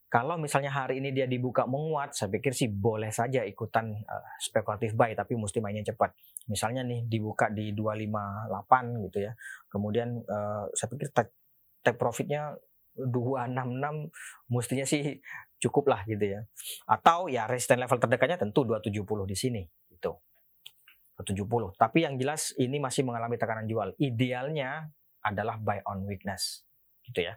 Kalau 0.09 0.41
misalnya 0.41 0.73
hari 0.73 0.97
ini 1.05 1.13
dia 1.13 1.29
dibuka 1.29 1.69
menguat 1.69 2.17
saya 2.17 2.33
pikir 2.33 2.49
sih 2.49 2.65
boleh 2.65 3.13
saja 3.13 3.45
ikutan 3.45 3.93
uh, 3.93 4.25
spekulatif 4.41 4.97
buy 4.97 5.13
tapi 5.13 5.37
mesti 5.37 5.61
mainnya 5.61 5.93
cepat 5.93 6.17
misalnya 6.49 6.81
nih 6.81 7.05
dibuka 7.05 7.47
di 7.53 7.71
258 7.77 9.05
gitu 9.07 9.17
ya 9.23 9.31
kemudian 9.69 10.19
uh, 10.25 10.65
saya 10.73 10.87
pikir 10.89 11.13
take, 11.13 11.33
take 11.85 11.97
profitnya 12.01 12.57
266 12.97 14.51
mestinya 14.51 14.85
sih 14.89 15.21
cukup 15.61 15.93
lah 15.93 16.01
gitu 16.09 16.25
ya 16.25 16.41
atau 16.89 17.29
ya 17.31 17.45
resistance 17.45 17.85
level 17.85 18.01
terdekatnya 18.01 18.37
tentu 18.41 18.65
270 18.65 19.29
di 19.29 19.37
sini 19.37 19.61
gitu 19.93 20.17
70. 21.23 21.75
Tapi 21.75 22.07
yang 22.07 22.15
jelas 22.15 22.55
ini 22.55 22.79
masih 22.79 23.03
mengalami 23.03 23.35
tekanan 23.35 23.67
jual. 23.67 23.91
Idealnya 23.99 24.87
adalah 25.19 25.59
buy 25.59 25.83
on 25.83 26.07
weakness. 26.07 26.63
Gitu 27.03 27.27
ya. 27.27 27.35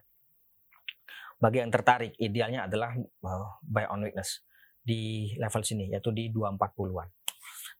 Bagi 1.42 1.58
yang 1.58 1.74
tertarik, 1.74 2.14
idealnya 2.22 2.70
adalah 2.70 2.94
uh, 3.26 3.58
buy 3.66 3.90
on 3.90 4.06
weakness 4.06 4.46
di 4.82 5.34
level 5.38 5.62
sini 5.66 5.90
yaitu 5.90 6.14
di 6.14 6.30
240-an. 6.30 7.21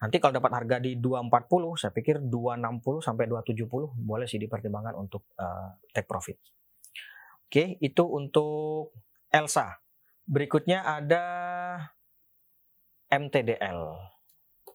Nanti 0.03 0.19
kalau 0.19 0.35
dapat 0.35 0.51
harga 0.51 0.77
di 0.83 0.99
240, 0.99 1.79
saya 1.79 1.95
pikir 1.95 2.19
260 2.27 3.07
sampai 3.07 3.31
270 3.31 3.71
boleh 4.03 4.27
sih 4.27 4.43
dipertimbangkan 4.43 4.99
untuk 4.99 5.31
uh, 5.39 5.79
take 5.95 6.11
profit. 6.11 6.43
Oke, 7.47 7.79
itu 7.79 8.03
untuk 8.03 8.91
Elsa. 9.31 9.79
Berikutnya 10.27 10.83
ada 10.83 11.23
MTDL. 13.15 13.81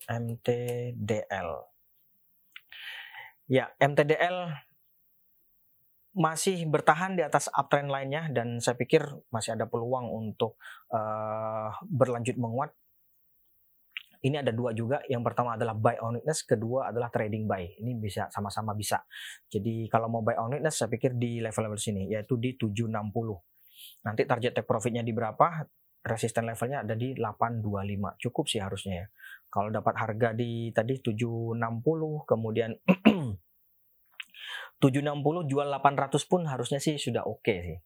MTDL. 0.07 1.50
Ya, 3.51 3.75
MTDL 3.84 4.38
masih 6.17 6.65
bertahan 6.65 7.13
di 7.13 7.22
atas 7.22 7.46
uptrend 7.53 7.93
lainnya 7.93 8.25
dan 8.34 8.57
saya 8.63 8.74
pikir 8.74 9.05
masih 9.29 9.53
ada 9.60 9.69
peluang 9.69 10.07
untuk 10.07 10.55
uh, 10.89 11.75
berlanjut 11.86 12.39
menguat. 12.39 12.72
Ini 14.21 14.41
ada 14.41 14.51
dua 14.53 14.74
juga. 14.74 15.01
Yang 15.05 15.24
pertama 15.27 15.57
adalah 15.57 15.75
buy 15.77 16.01
on 16.01 16.17
weakness, 16.17 16.41
kedua 16.47 16.89
adalah 16.89 17.09
trading 17.13 17.45
buy. 17.45 17.81
Ini 17.81 17.91
bisa 17.97 18.29
sama-sama 18.33 18.74
bisa. 18.74 19.01
Jadi 19.50 19.86
kalau 19.91 20.09
mau 20.09 20.25
buy 20.25 20.38
on 20.39 20.57
weakness 20.57 20.81
saya 20.81 20.89
pikir 20.89 21.17
di 21.17 21.41
level-level 21.43 21.77
sini 21.77 22.09
yaitu 22.09 22.38
di 22.38 22.57
760. 22.57 22.89
Nanti 24.05 24.21
target 24.25 24.51
take 24.57 24.67
profitnya 24.67 25.05
di 25.05 25.13
berapa? 25.13 25.67
resisten 26.07 26.47
levelnya 26.47 26.88
ada 26.88 26.95
di 26.95 27.12
825 27.19 28.15
cukup 28.24 28.47
sih 28.47 28.63
harusnya 28.63 29.03
ya 29.03 29.05
kalau 29.51 29.67
dapat 29.67 29.91
harga 30.00 30.31
di 30.31 30.71
tadi 30.71 31.03
760 31.03 31.59
kemudian 32.24 32.71
760 34.79 35.51
jual 35.51 35.67
800 35.67 36.31
pun 36.31 36.47
harusnya 36.47 36.79
sih 36.79 36.95
sudah 36.95 37.27
oke 37.27 37.43
okay 37.43 37.57
sih 37.59 37.77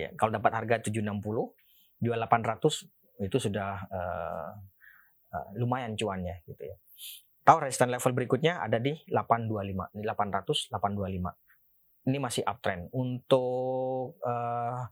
ya, 0.00 0.08
kalau 0.16 0.32
dapat 0.32 0.48
harga 0.56 0.88
760 0.88 1.20
jual 2.02 2.18
800 2.18 3.22
itu 3.22 3.36
sudah 3.38 3.86
uh, 3.92 4.50
uh, 5.32 5.48
lumayan 5.56 5.96
cuannya 5.96 6.44
gitu 6.46 6.62
ya 6.68 6.76
tahu 7.42 7.66
resisten 7.66 7.90
level 7.90 8.14
berikutnya 8.14 8.62
ada 8.62 8.78
di 8.78 8.94
825 9.10 9.98
ini 9.98 10.02
800 10.06 10.70
825 10.70 11.42
ini 12.02 12.18
masih 12.18 12.42
uptrend 12.42 12.90
untuk 12.94 14.18
uh, 14.26 14.82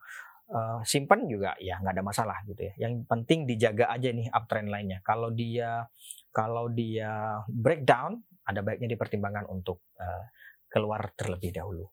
uh, 0.50 0.78
simpan 0.87 1.26
juga 1.26 1.59
ya 1.59 1.78
nggak 1.82 1.94
ada 1.99 2.04
masalah 2.04 2.38
gitu 2.47 2.62
ya. 2.62 2.75
Yang 2.87 3.06
penting 3.11 3.47
dijaga 3.47 3.90
aja 3.90 4.11
nih 4.14 4.30
uptrend 4.30 4.70
lainnya. 4.70 4.99
Kalau 5.02 5.35
dia 5.35 5.87
kalau 6.30 6.70
dia 6.70 7.42
breakdown 7.50 8.23
ada 8.47 8.62
baiknya 8.62 8.94
dipertimbangkan 8.94 9.47
untuk 9.50 9.82
uh, 9.99 10.25
keluar 10.70 11.11
terlebih 11.18 11.50
dahulu. 11.54 11.90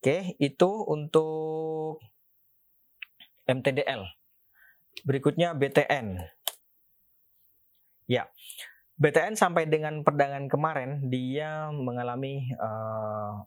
Oke, 0.00 0.36
itu 0.40 0.70
untuk 0.86 2.00
MTDL. 3.48 4.04
Berikutnya 5.04 5.52
BTN. 5.56 6.35
Ya, 8.06 8.30
BTN 8.96 9.36
sampai 9.36 9.68
dengan 9.68 10.00
perdagangan 10.00 10.48
kemarin 10.48 11.12
dia 11.12 11.68
mengalami 11.68 12.48
uh, 12.56 13.44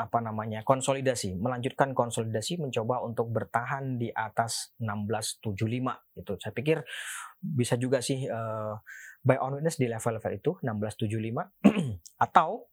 apa 0.00 0.18
namanya 0.22 0.64
konsolidasi 0.64 1.36
melanjutkan 1.36 1.92
konsolidasi 1.92 2.56
mencoba 2.56 3.04
untuk 3.04 3.28
bertahan 3.28 4.00
di 4.00 4.08
atas 4.08 4.72
1675 4.80 5.60
itu 6.16 6.32
saya 6.40 6.52
pikir 6.56 6.78
bisa 7.42 7.76
juga 7.76 8.00
sih 8.00 8.24
uh, 8.24 8.80
buy 9.20 9.36
on 9.42 9.60
witness 9.60 9.76
di 9.76 9.90
level-level 9.90 10.32
itu 10.32 10.50
1675 10.64 11.52
atau 12.26 12.70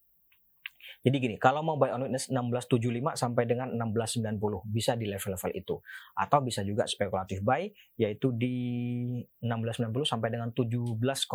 jadi 1.07 1.23
gini, 1.23 1.35
kalau 1.39 1.63
mau 1.63 1.79
buy 1.79 1.95
on 1.95 2.03
witness 2.03 2.27
1675 2.27 3.15
sampai 3.15 3.47
dengan 3.47 3.71
1690 3.79 4.67
bisa 4.67 4.99
di 4.99 5.07
level-level 5.07 5.51
itu. 5.55 5.79
Atau 6.19 6.43
bisa 6.43 6.67
juga 6.67 6.83
spekulatif 6.83 7.39
buy 7.39 7.71
yaitu 7.95 8.35
di 8.35 9.23
1690 9.39 10.03
sampai 10.03 10.35
dengan 10.35 10.51
1705 10.51 11.31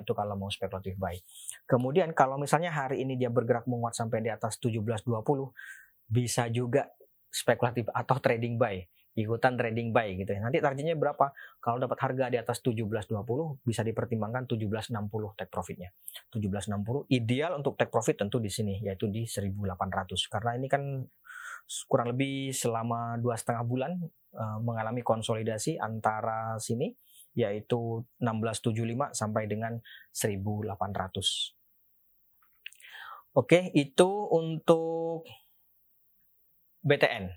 itu 0.00 0.12
kalau 0.16 0.34
mau 0.40 0.48
spekulatif 0.48 0.96
buy. 0.96 1.20
Kemudian 1.68 2.16
kalau 2.16 2.40
misalnya 2.40 2.72
hari 2.72 3.04
ini 3.04 3.20
dia 3.20 3.28
bergerak 3.28 3.68
menguat 3.68 3.92
sampai 3.92 4.24
di 4.24 4.32
atas 4.32 4.56
1720 4.56 5.04
bisa 6.08 6.48
juga 6.48 6.88
spekulatif 7.28 7.92
atau 7.92 8.16
trading 8.24 8.56
buy 8.56 8.80
ikutan 9.20 9.54
trading 9.56 9.92
buy 9.92 10.16
gitu 10.16 10.30
ya. 10.32 10.40
Nanti 10.40 10.58
targetnya 10.58 10.96
berapa? 10.96 11.32
Kalau 11.60 11.76
dapat 11.76 11.98
harga 12.00 12.32
di 12.32 12.38
atas 12.40 12.64
17.20 12.64 13.12
bisa 13.62 13.84
dipertimbangkan 13.84 14.48
17.60 14.48 15.38
take 15.38 15.52
profitnya. 15.52 15.92
17.60 16.32 17.10
ideal 17.12 17.60
untuk 17.60 17.76
take 17.76 17.92
profit 17.92 18.16
tentu 18.24 18.40
di 18.40 18.48
sini 18.48 18.80
yaitu 18.80 19.06
di 19.06 19.28
1.800 19.28 20.32
karena 20.32 20.50
ini 20.56 20.66
kan 20.66 20.82
kurang 21.86 22.10
lebih 22.16 22.50
selama 22.50 23.14
dua 23.22 23.38
setengah 23.38 23.62
bulan 23.62 23.92
uh, 24.34 24.58
mengalami 24.58 25.06
konsolidasi 25.06 25.78
antara 25.78 26.58
sini 26.58 26.90
yaitu 27.38 28.02
1675 28.18 29.14
sampai 29.14 29.46
dengan 29.46 29.78
1800. 30.10 31.54
Oke, 33.38 33.70
itu 33.78 34.10
untuk 34.34 35.22
BTN. 36.82 37.30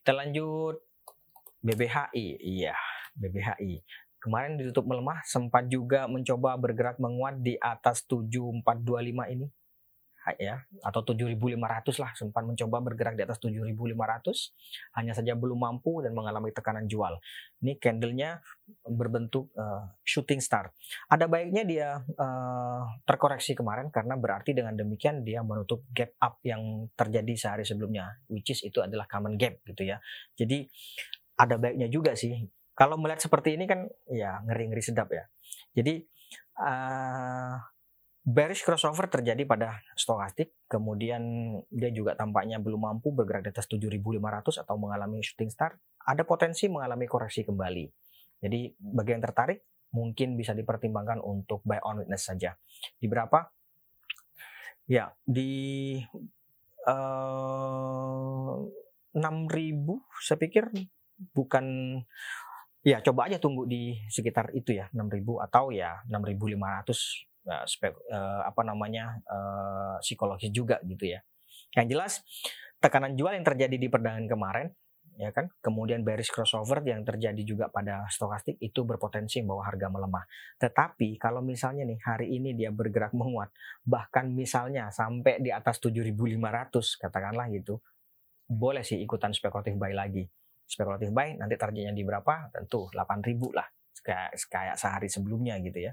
Kita 0.00 0.16
lanjut 0.16 0.80
BBHI, 1.60 2.40
iya, 2.40 2.74
BBHI. 3.16 3.84
Kemarin 4.20 4.60
ditutup 4.60 4.84
melemah, 4.84 5.24
sempat 5.24 5.68
juga 5.68 6.04
mencoba 6.04 6.56
bergerak 6.60 7.00
menguat 7.00 7.40
di 7.40 7.56
atas 7.56 8.04
7425 8.04 9.32
ini. 9.32 9.48
Ya, 10.36 10.62
atau 10.84 11.00
7500 11.00 11.96
lah 11.96 12.12
sempat 12.12 12.44
mencoba 12.44 12.78
bergerak 12.84 13.16
di 13.16 13.24
atas 13.24 13.40
7500 13.40 14.52
hanya 15.00 15.16
saja 15.16 15.32
belum 15.32 15.56
mampu 15.56 16.04
dan 16.04 16.12
mengalami 16.12 16.52
tekanan 16.52 16.84
jual. 16.86 17.16
Ini 17.64 17.80
candlenya 17.80 18.44
berbentuk 18.84 19.48
uh, 19.56 19.90
shooting 20.04 20.38
star. 20.44 20.70
Ada 21.08 21.24
baiknya 21.24 21.64
dia 21.64 21.88
uh, 22.04 22.82
terkoreksi 23.08 23.56
kemarin 23.56 23.88
karena 23.88 24.14
berarti 24.20 24.52
dengan 24.52 24.76
demikian 24.76 25.24
dia 25.24 25.40
menutup 25.40 25.88
gap 25.90 26.12
up 26.20 26.38
yang 26.44 26.92
terjadi 26.94 27.32
sehari 27.34 27.64
sebelumnya, 27.64 28.20
which 28.28 28.52
is 28.52 28.60
itu 28.60 28.84
adalah 28.84 29.08
common 29.08 29.40
gap 29.40 29.56
gitu 29.64 29.88
ya. 29.88 29.98
Jadi 30.36 30.68
ada 31.40 31.56
baiknya 31.56 31.88
juga 31.88 32.12
sih. 32.12 32.44
Kalau 32.76 33.00
melihat 33.00 33.24
seperti 33.24 33.56
ini 33.56 33.64
kan 33.64 33.88
ya 34.12 34.44
ngeri-ngeri 34.44 34.84
sedap 34.84 35.08
ya. 35.12 35.24
Jadi 35.72 36.04
uh, 36.60 37.56
bearish 38.24 38.64
crossover 38.64 39.08
terjadi 39.08 39.48
pada 39.48 39.80
stokastik, 39.96 40.52
kemudian 40.68 41.20
dia 41.72 41.88
juga 41.92 42.12
tampaknya 42.12 42.60
belum 42.60 42.84
mampu 42.84 43.16
bergerak 43.16 43.48
di 43.48 43.50
atas 43.56 43.66
7.500 43.68 44.64
atau 44.64 44.76
mengalami 44.76 45.24
shooting 45.24 45.48
star. 45.48 45.80
Ada 46.04 46.28
potensi 46.28 46.68
mengalami 46.68 47.08
koreksi 47.08 47.44
kembali. 47.44 47.84
Jadi 48.40 48.76
bagi 48.76 49.10
yang 49.12 49.24
tertarik 49.24 49.60
mungkin 49.92 50.38
bisa 50.38 50.56
dipertimbangkan 50.56 51.20
untuk 51.20 51.60
buy 51.64 51.80
on 51.84 52.04
witness 52.04 52.28
saja. 52.28 52.56
Di 52.96 53.10
berapa? 53.10 53.44
Ya, 54.88 55.12
di 55.22 56.00
uh, 56.88 58.56
eh, 59.14 59.18
6000 59.20 60.22
saya 60.22 60.38
pikir 60.38 60.70
bukan 61.32 61.96
ya 62.80 63.04
coba 63.04 63.28
aja 63.28 63.36
tunggu 63.36 63.68
di 63.68 64.00
sekitar 64.08 64.56
itu 64.56 64.72
ya 64.72 64.88
6000 64.96 65.46
atau 65.46 65.68
ya 65.68 66.00
6500 66.08 67.44
uh, 67.44 67.64
spek, 67.68 67.92
uh, 68.08 68.42
apa 68.48 68.62
namanya 68.64 69.20
uh, 69.28 69.96
psikologis 70.00 70.52
juga 70.52 70.80
gitu 70.88 71.08
ya. 71.08 71.20
Yang 71.76 71.86
jelas 71.92 72.12
tekanan 72.80 73.14
jual 73.14 73.36
yang 73.36 73.44
terjadi 73.44 73.76
di 73.76 73.88
perdagangan 73.92 74.26
kemarin 74.26 74.68
ya 75.20 75.36
kan 75.36 75.52
kemudian 75.60 76.00
bearish 76.00 76.32
crossover 76.32 76.80
yang 76.80 77.04
terjadi 77.04 77.42
juga 77.44 77.68
pada 77.68 78.08
stokastik 78.08 78.56
itu 78.56 78.88
berpotensi 78.88 79.44
membawa 79.44 79.68
harga 79.68 79.92
melemah 79.92 80.24
tetapi 80.56 81.20
kalau 81.20 81.44
misalnya 81.44 81.84
nih 81.84 82.00
hari 82.00 82.40
ini 82.40 82.56
dia 82.56 82.72
bergerak 82.72 83.12
menguat 83.12 83.52
bahkan 83.84 84.32
misalnya 84.32 84.88
sampai 84.88 85.44
di 85.44 85.52
atas 85.52 85.76
7500 85.84 86.72
katakanlah 86.96 87.52
gitu 87.52 87.84
boleh 88.48 88.80
sih 88.80 88.96
ikutan 88.96 89.36
spekulatif 89.36 89.76
buy 89.76 89.92
lagi 89.92 90.24
spekulatif 90.70 91.10
buy 91.10 91.34
nanti 91.34 91.58
targetnya 91.58 91.90
di 91.90 92.06
berapa 92.06 92.54
tentu 92.54 92.86
8000 92.94 93.58
lah 93.58 93.66
kayak 94.06 94.38
kayak 94.46 94.76
sehari 94.78 95.10
sebelumnya 95.10 95.58
gitu 95.58 95.90
ya 95.90 95.92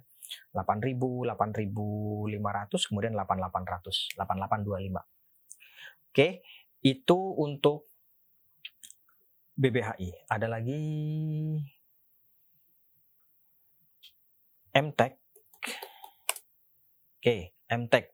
8000 0.53 0.93
8500 0.93 2.87
kemudian 2.93 3.17
8800 3.17 4.13
8825 4.21 6.13
oke 6.13 6.27
itu 6.85 7.19
untuk 7.41 7.89
BBHI. 9.57 10.29
Ada 10.29 10.45
lagi 10.45 10.77
MTEK. 14.69 15.13
Oke, 17.17 17.37
MTEK. 17.65 18.05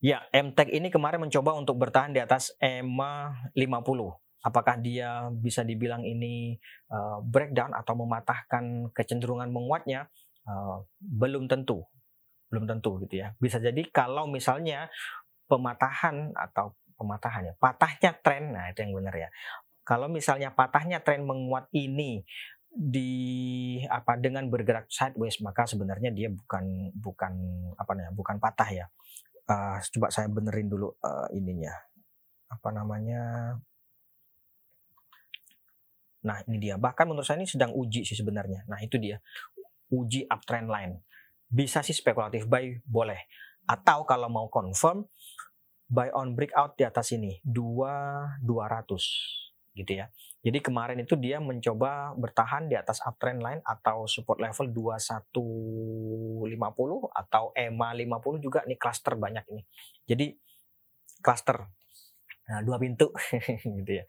Ya, 0.00 0.24
MTEK 0.32 0.68
ini 0.72 0.88
kemarin 0.88 1.20
mencoba 1.20 1.52
untuk 1.52 1.76
bertahan 1.76 2.16
di 2.16 2.20
atas 2.24 2.56
EMA 2.56 3.44
50. 3.52 4.27
Apakah 4.38 4.78
dia 4.78 5.26
bisa 5.34 5.66
dibilang 5.66 6.06
ini 6.06 6.54
uh, 6.94 7.18
breakdown 7.22 7.74
atau 7.74 7.98
mematahkan 7.98 8.94
kecenderungan 8.94 9.50
menguatnya? 9.50 10.06
Uh, 10.46 10.86
belum 10.98 11.50
tentu. 11.50 11.82
Belum 12.48 12.64
tentu 12.64 13.02
gitu 13.02 13.20
ya. 13.20 13.34
Bisa 13.42 13.58
jadi 13.58 13.82
kalau 13.90 14.30
misalnya 14.30 14.88
pematahan 15.50 16.32
atau 16.38 16.76
pematahan 16.94 17.50
ya. 17.50 17.54
Patahnya 17.58 18.10
tren, 18.22 18.54
nah 18.54 18.70
itu 18.70 18.82
yang 18.86 18.94
benar 18.94 19.14
ya. 19.14 19.28
Kalau 19.82 20.06
misalnya 20.06 20.52
patahnya 20.52 21.00
tren 21.00 21.24
menguat 21.24 21.72
ini 21.72 22.20
di 22.68 23.10
apa 23.88 24.20
dengan 24.20 24.44
bergerak 24.52 24.92
sideways 24.92 25.40
maka 25.40 25.64
sebenarnya 25.64 26.12
dia 26.12 26.28
bukan 26.28 26.92
bukan 26.92 27.32
apa 27.74 27.90
namanya 27.96 28.14
bukan 28.14 28.36
patah 28.36 28.68
ya. 28.68 28.86
Uh, 29.48 29.80
coba 29.96 30.12
saya 30.12 30.28
benerin 30.28 30.68
dulu 30.68 30.92
uh, 31.00 31.26
ininya 31.32 31.72
apa 32.52 32.68
namanya. 32.68 33.56
Nah 36.24 36.42
ini 36.46 36.58
dia. 36.58 36.74
Bahkan 36.80 37.04
menurut 37.06 37.26
saya 37.26 37.38
ini 37.38 37.46
sedang 37.46 37.74
uji 37.74 38.02
sih 38.02 38.18
sebenarnya. 38.18 38.66
Nah 38.66 38.78
itu 38.82 38.98
dia 38.98 39.22
uji 39.92 40.26
uptrend 40.26 40.68
line. 40.68 40.94
Bisa 41.48 41.80
sih 41.84 41.94
spekulatif 41.94 42.44
buy 42.48 42.80
boleh. 42.84 43.28
Atau 43.68 44.08
kalau 44.08 44.32
mau 44.32 44.48
confirm 44.48 45.06
buy 45.88 46.12
on 46.12 46.36
breakout 46.36 46.76
di 46.76 46.84
atas 46.84 47.16
ini 47.16 47.40
2 47.44 48.44
200 48.44 49.78
gitu 49.78 49.92
ya. 49.94 50.10
Jadi 50.42 50.58
kemarin 50.62 50.98
itu 51.02 51.14
dia 51.14 51.38
mencoba 51.38 52.14
bertahan 52.18 52.66
di 52.66 52.74
atas 52.74 52.98
uptrend 53.02 53.42
line 53.42 53.62
atau 53.62 54.06
support 54.10 54.42
level 54.42 54.70
2150 54.70 55.34
atau 57.10 57.44
EMA 57.54 57.88
50 57.94 58.42
juga 58.42 58.60
nih 58.66 58.78
cluster 58.78 59.14
banyak 59.14 59.44
ini. 59.54 59.62
Jadi 60.06 60.34
cluster 61.22 61.77
Nah, 62.48 62.64
dua 62.64 62.80
pintu 62.80 63.12
gitu 63.84 63.92
ya. 63.92 64.04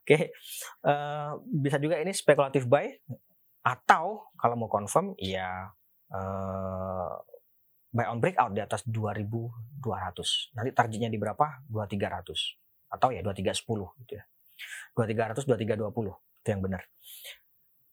Oke. 0.00 0.32
Uh, 0.80 1.36
bisa 1.44 1.76
juga 1.76 2.00
ini 2.00 2.16
spekulatif 2.16 2.64
buy 2.64 2.88
atau 3.62 4.32
kalau 4.34 4.58
mau 4.58 4.66
confirm 4.72 5.14
ya 5.20 5.70
uh, 6.10 7.12
buy 7.92 8.08
on 8.08 8.18
breakout 8.18 8.56
di 8.56 8.64
atas 8.64 8.82
2200. 8.88 10.56
Nanti 10.56 10.70
targetnya 10.72 11.12
di 11.12 11.20
berapa? 11.20 11.68
2300 11.68 12.92
atau 12.92 13.08
ya 13.12 13.20
2310 13.24 14.00
gitu 14.04 14.12
ya. 14.16 14.24
2300 14.96 15.44
2320 15.48 16.12
itu 16.42 16.48
yang 16.48 16.62
benar. 16.64 16.82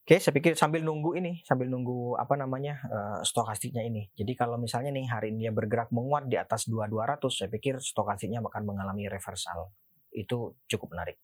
Oke, 0.10 0.18
saya 0.18 0.34
pikir 0.34 0.58
sambil 0.58 0.82
nunggu 0.82 1.22
ini, 1.22 1.46
sambil 1.46 1.70
nunggu 1.70 2.18
apa 2.18 2.34
namanya 2.34 2.82
uh, 2.90 3.22
stokastiknya 3.22 3.86
ini. 3.86 4.10
Jadi 4.18 4.34
kalau 4.34 4.58
misalnya 4.58 4.90
nih 4.90 5.06
hari 5.06 5.30
ini 5.30 5.46
dia 5.46 5.54
bergerak 5.54 5.94
menguat 5.94 6.26
di 6.26 6.34
atas 6.34 6.66
2200, 6.66 7.30
saya 7.30 7.50
pikir 7.54 7.78
stokastiknya 7.78 8.42
akan 8.42 8.64
mengalami 8.66 9.06
reversal. 9.06 9.70
Itu 10.12 10.58
cukup 10.66 10.98
menarik. 10.98 11.18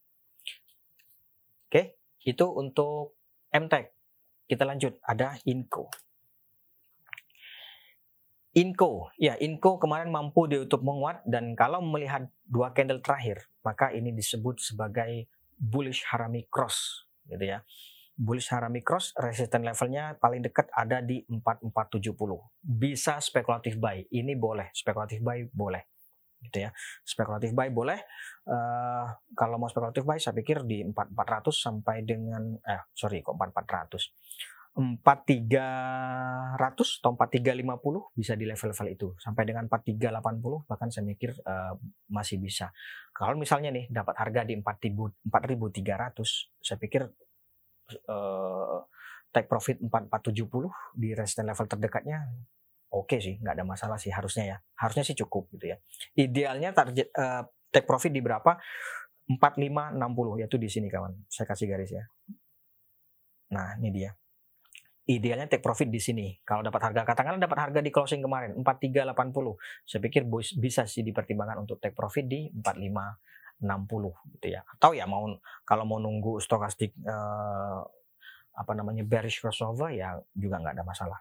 Oke, 1.69 1.97
itu 2.23 2.45
untuk 2.45 3.17
MTEK. 3.49 3.85
Kita 4.45 4.63
lanjut, 4.63 5.01
ada 5.01 5.35
INCO. 5.45 5.89
Inco, 8.55 9.11
ya 9.19 9.35
Inco 9.35 9.75
kemarin 9.75 10.07
mampu 10.07 10.47
ditutup 10.47 10.79
menguat 10.79 11.27
dan 11.27 11.59
kalau 11.59 11.83
melihat 11.83 12.31
dua 12.47 12.71
candle 12.71 13.03
terakhir, 13.03 13.51
maka 13.67 13.91
ini 13.91 14.15
disebut 14.15 14.63
sebagai 14.63 15.27
bullish 15.59 16.07
harami 16.07 16.47
cross, 16.47 17.03
gitu 17.27 17.43
ya. 17.43 17.67
Bullish 18.15 18.47
harami 18.55 18.79
cross 18.79 19.11
resisten 19.19 19.67
levelnya 19.67 20.15
paling 20.15 20.39
dekat 20.39 20.71
ada 20.71 21.03
di 21.03 21.27
4470. 21.27 22.15
Bisa 22.63 23.19
spekulatif 23.19 23.75
buy, 23.75 24.07
ini 24.07 24.39
boleh, 24.39 24.71
spekulatif 24.71 25.19
buy 25.19 25.51
boleh, 25.51 25.83
gitu 26.47 26.65
ya. 26.65 26.69
Spekulatif 27.01 27.51
buy 27.51 27.69
boleh. 27.73 27.99
Uh, 28.45 29.09
kalau 29.33 29.57
mau 29.57 29.69
spekulatif 29.69 30.05
buy, 30.05 30.21
saya 30.21 30.37
pikir 30.37 30.63
di 30.63 30.85
4400 30.85 31.49
sampai 31.51 32.05
dengan, 32.05 32.55
eh 32.61 32.85
sorry 32.93 33.25
kok 33.25 33.33
4400 33.35 34.55
4300 34.75 36.59
atau 36.99 37.15
4350 37.15 38.11
bisa 38.11 38.35
di 38.35 38.43
level-level 38.43 38.87
itu 38.91 39.07
sampai 39.23 39.47
dengan 39.47 39.71
4380 39.71 40.67
bahkan 40.67 40.91
saya 40.91 41.07
mikir 41.07 41.31
uh, 41.47 41.79
masih 42.11 42.43
bisa. 42.43 42.75
Kalau 43.15 43.39
misalnya 43.39 43.71
nih 43.71 43.87
dapat 43.87 44.19
harga 44.19 44.43
di 44.43 44.59
4300 44.59 45.23
saya 46.59 46.75
pikir 46.75 47.07
uh, 48.11 48.83
take 49.31 49.47
profit 49.47 49.79
4470 49.79 50.99
di 50.99 51.15
resistance 51.15 51.47
level 51.55 51.67
terdekatnya 51.71 52.19
oke 52.95 53.19
sih, 53.19 53.35
nggak 53.43 53.59
ada 53.59 53.65
masalah 53.67 53.99
sih 53.99 54.09
harusnya 54.15 54.55
ya. 54.55 54.57
Harusnya 54.79 55.03
sih 55.03 55.15
cukup 55.19 55.51
gitu 55.51 55.75
ya. 55.75 55.77
Idealnya 56.15 56.71
target 56.71 57.11
uh, 57.15 57.43
take 57.69 57.83
profit 57.83 58.15
di 58.15 58.23
berapa? 58.23 58.55
4560 59.27 60.41
yaitu 60.41 60.55
di 60.55 60.69
sini 60.71 60.87
kawan. 60.87 61.11
Saya 61.27 61.45
kasih 61.49 61.67
garis 61.67 61.91
ya. 61.91 62.03
Nah, 63.51 63.75
ini 63.77 63.89
dia 63.91 64.15
idealnya 65.05 65.45
take 65.45 65.61
profit 65.61 65.89
di 65.89 66.01
sini. 66.01 66.33
Kalau 66.41 66.65
dapat 66.65 66.81
harga 66.91 67.05
katakanlah 67.05 67.37
dapat 67.37 67.59
harga 67.69 67.79
di 67.81 67.93
closing 67.93 68.25
kemarin 68.25 68.57
4380. 68.57 69.85
Saya 69.85 69.99
pikir 70.01 70.21
bisa 70.57 70.89
sih 70.89 71.05
dipertimbangkan 71.05 71.61
untuk 71.61 71.77
take 71.77 71.93
profit 71.93 72.25
di 72.25 72.49
4560 72.49 74.33
gitu 74.37 74.47
ya. 74.49 74.65
Atau 74.65 74.97
ya 74.97 75.05
mau 75.05 75.29
kalau 75.61 75.85
mau 75.85 76.01
nunggu 76.01 76.41
stokastik 76.41 76.97
eh, 77.05 77.79
apa 78.55 78.71
namanya 78.73 79.03
bearish 79.05 79.43
crossover 79.43 79.93
ya 79.93 80.17
juga 80.33 80.57
nggak 80.57 80.73
ada 80.81 80.85
masalah. 80.85 81.19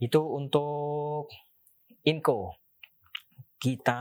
Itu 0.00 0.20
untuk 0.24 1.28
Inco. 2.08 2.56
Kita 3.60 4.00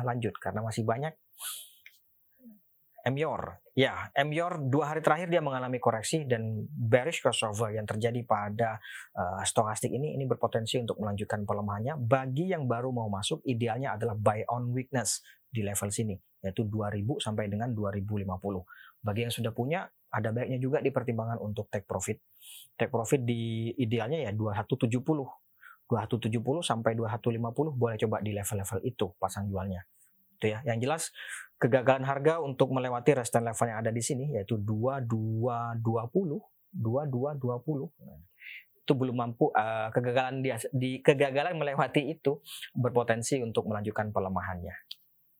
lanjut 0.00 0.34
karena 0.40 0.64
masih 0.64 0.88
banyak 0.88 1.12
Emior. 3.04 3.60
Ya, 3.76 4.08
Emior 4.16 4.56
dua 4.64 4.96
hari 4.96 5.04
terakhir 5.04 5.28
dia 5.28 5.44
mengalami 5.44 5.76
koreksi 5.76 6.24
dan 6.24 6.64
bearish 6.72 7.20
crossover 7.20 7.76
yang 7.76 7.84
terjadi 7.84 8.24
pada 8.24 8.80
uh, 9.12 9.44
stokastik 9.44 9.92
ini 9.92 10.16
ini 10.16 10.24
berpotensi 10.24 10.80
untuk 10.80 10.96
melanjutkan 11.04 11.44
pelemahannya. 11.44 12.00
Bagi 12.00 12.48
yang 12.48 12.64
baru 12.64 12.96
mau 12.96 13.12
masuk, 13.12 13.44
idealnya 13.44 14.00
adalah 14.00 14.16
buy 14.16 14.48
on 14.48 14.72
weakness 14.72 15.20
di 15.52 15.60
level 15.60 15.92
sini, 15.92 16.16
yaitu 16.40 16.64
2000 16.64 17.04
sampai 17.20 17.52
dengan 17.52 17.76
2050. 17.76 18.24
Bagi 19.04 19.20
yang 19.28 19.34
sudah 19.36 19.52
punya, 19.52 19.84
ada 20.14 20.30
baiknya 20.30 20.62
juga 20.62 20.78
dipertimbangkan 20.78 21.42
untuk 21.42 21.66
take 21.66 21.84
profit. 21.84 22.22
Take 22.78 22.94
profit 22.94 23.26
di 23.26 23.74
idealnya 23.74 24.22
ya 24.22 24.30
2170. 24.30 24.94
2170 25.84 26.64
sampai 26.64 26.96
2150 26.96 27.76
boleh 27.76 28.00
coba 28.00 28.16
di 28.24 28.32
level-level 28.32 28.80
itu 28.88 29.12
pasang 29.20 29.52
jualnya 29.52 29.84
gitu 30.38 30.54
ya. 30.54 30.64
Yang 30.64 30.78
jelas 30.80 31.02
kegagalan 31.60 32.08
harga 32.08 32.40
untuk 32.40 32.72
melewati 32.72 33.20
resistance 33.20 33.44
level 33.44 33.66
yang 33.68 33.78
ada 33.84 33.92
di 33.92 34.02
sini 34.02 34.32
yaitu 34.32 34.56
2220 34.56 36.40
2220 36.74 38.82
itu 38.84 38.92
belum 38.92 39.16
mampu 39.16 39.48
uh, 39.54 39.88
kegagalan 39.94 40.44
di, 40.44 40.50
di 40.76 40.90
kegagalan 41.00 41.56
melewati 41.56 42.12
itu 42.12 42.44
berpotensi 42.76 43.40
untuk 43.40 43.64
melanjutkan 43.64 44.12
pelemahannya 44.12 44.76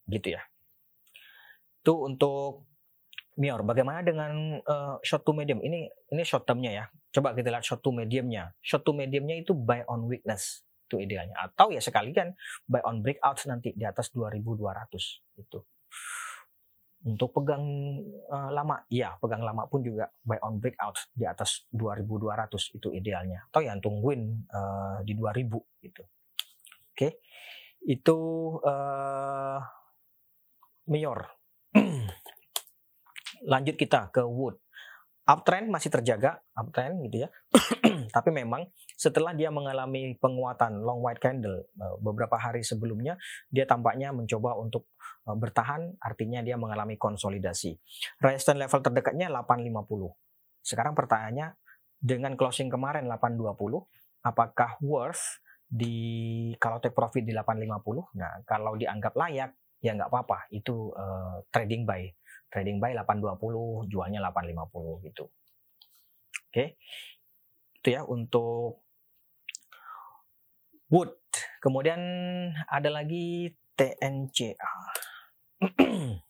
gitu 0.09 0.33
ya 0.33 0.43
itu 1.85 1.93
untuk 1.93 2.65
Mior, 3.35 3.67
bagaimana 3.67 3.99
dengan 4.07 4.63
uh, 4.63 5.03
short 5.03 5.27
to 5.27 5.35
medium? 5.35 5.59
Ini 5.59 5.91
ini 6.15 6.23
short 6.23 6.47
termnya 6.47 6.71
ya. 6.71 6.85
Coba 7.11 7.35
kita 7.35 7.51
lihat 7.51 7.67
short 7.67 7.83
to 7.83 7.91
mediumnya. 7.91 8.55
Short 8.63 8.87
to 8.87 8.95
mediumnya 8.95 9.35
itu 9.43 9.51
buy 9.59 9.83
on 9.91 10.07
weakness 10.07 10.63
itu 10.87 11.03
idealnya. 11.03 11.35
Atau 11.43 11.75
ya 11.75 11.83
sekalian 11.83 12.39
buy 12.71 12.87
on 12.87 13.03
breakout 13.03 13.43
nanti 13.51 13.75
di 13.75 13.83
atas 13.83 14.15
2200 14.15 15.43
itu. 15.43 15.59
Untuk 17.05 17.37
pegang 17.37 17.67
uh, 18.31 18.51
lama, 18.55 18.87
ya 18.87 19.19
pegang 19.19 19.43
lama 19.43 19.67
pun 19.67 19.83
juga 19.83 20.09
buy 20.23 20.39
on 20.39 20.63
breakout 20.63 21.11
di 21.11 21.27
atas 21.27 21.67
2200 21.75 22.79
itu 22.79 22.89
idealnya. 22.95 23.51
Atau 23.51 23.67
ya 23.67 23.75
tungguin 23.83 24.47
uh, 24.47 25.03
di 25.03 25.13
2000 25.19 25.83
gitu. 25.83 26.03
Oke. 26.07 26.95
Okay. 26.95 27.13
Itu 27.83 28.19
uh, 28.63 29.59
Mayor. 30.87 31.35
Lanjut 33.45 33.77
kita 33.77 34.11
ke 34.11 34.25
Wood. 34.25 34.59
Uptrend 35.25 35.73
masih 35.73 35.89
terjaga, 35.89 36.45
uptrend 36.53 37.01
gitu 37.09 37.25
ya. 37.25 37.29
Tapi 38.17 38.29
memang 38.29 38.69
setelah 38.93 39.33
dia 39.33 39.49
mengalami 39.49 40.13
penguatan 40.21 40.85
long 40.85 41.01
white 41.01 41.17
candle 41.17 41.65
beberapa 41.97 42.37
hari 42.37 42.61
sebelumnya, 42.61 43.17
dia 43.49 43.65
tampaknya 43.65 44.13
mencoba 44.13 44.53
untuk 44.61 44.85
Eh, 45.25 45.37
bertahan 45.37 45.97
artinya 46.05 46.45
dia 46.45 46.61
mengalami 46.61 47.01
konsolidasi. 47.01 47.73
Resistance 48.21 48.61
level 48.61 48.81
terdekatnya 48.85 49.33
850. 49.33 50.13
Sekarang 50.61 50.93
pertanyaannya 50.93 51.57
dengan 51.97 52.37
closing 52.37 52.69
kemarin 52.69 53.09
820, 53.09 53.89
apakah 54.21 54.77
worth 54.85 55.41
di 55.65 56.53
kalau 56.61 56.77
take 56.77 56.93
profit 56.93 57.25
di 57.25 57.33
850? 57.33 58.13
Nah, 58.21 58.45
kalau 58.45 58.77
dianggap 58.77 59.17
layak 59.17 59.57
ya 59.81 59.97
nggak 59.97 60.13
apa-apa, 60.13 60.49
itu 60.53 60.93
uh, 60.93 61.41
trading 61.49 61.89
buy. 61.89 62.05
Trading 62.51 62.79
buy 62.79 62.95
820, 62.97 63.91
jualnya 63.91 64.21
850 64.23 65.07
gitu. 65.07 65.25
Oke. 65.29 66.53
Okay. 66.53 66.69
Itu 67.83 67.89
ya 67.93 68.03
untuk 68.07 68.85
wood. 70.89 71.19
Kemudian 71.61 72.01
ada 72.69 72.91
lagi 72.93 73.51
TNCA. 73.75 74.73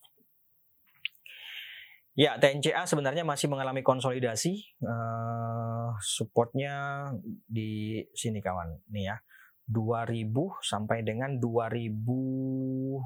ya, 2.24 2.38
TNCA 2.40 2.87
sebenarnya 2.88 3.27
masih 3.27 3.53
mengalami 3.53 3.83
konsolidasi. 3.85 4.81
Uh, 4.81 5.92
supportnya 6.00 7.11
di 7.44 8.00
sini 8.16 8.40
kawan, 8.40 8.81
nih 8.88 9.12
ya. 9.12 9.16
2000 9.64 10.29
sampai 10.61 11.00
dengan 11.00 11.40
2000 11.40 13.00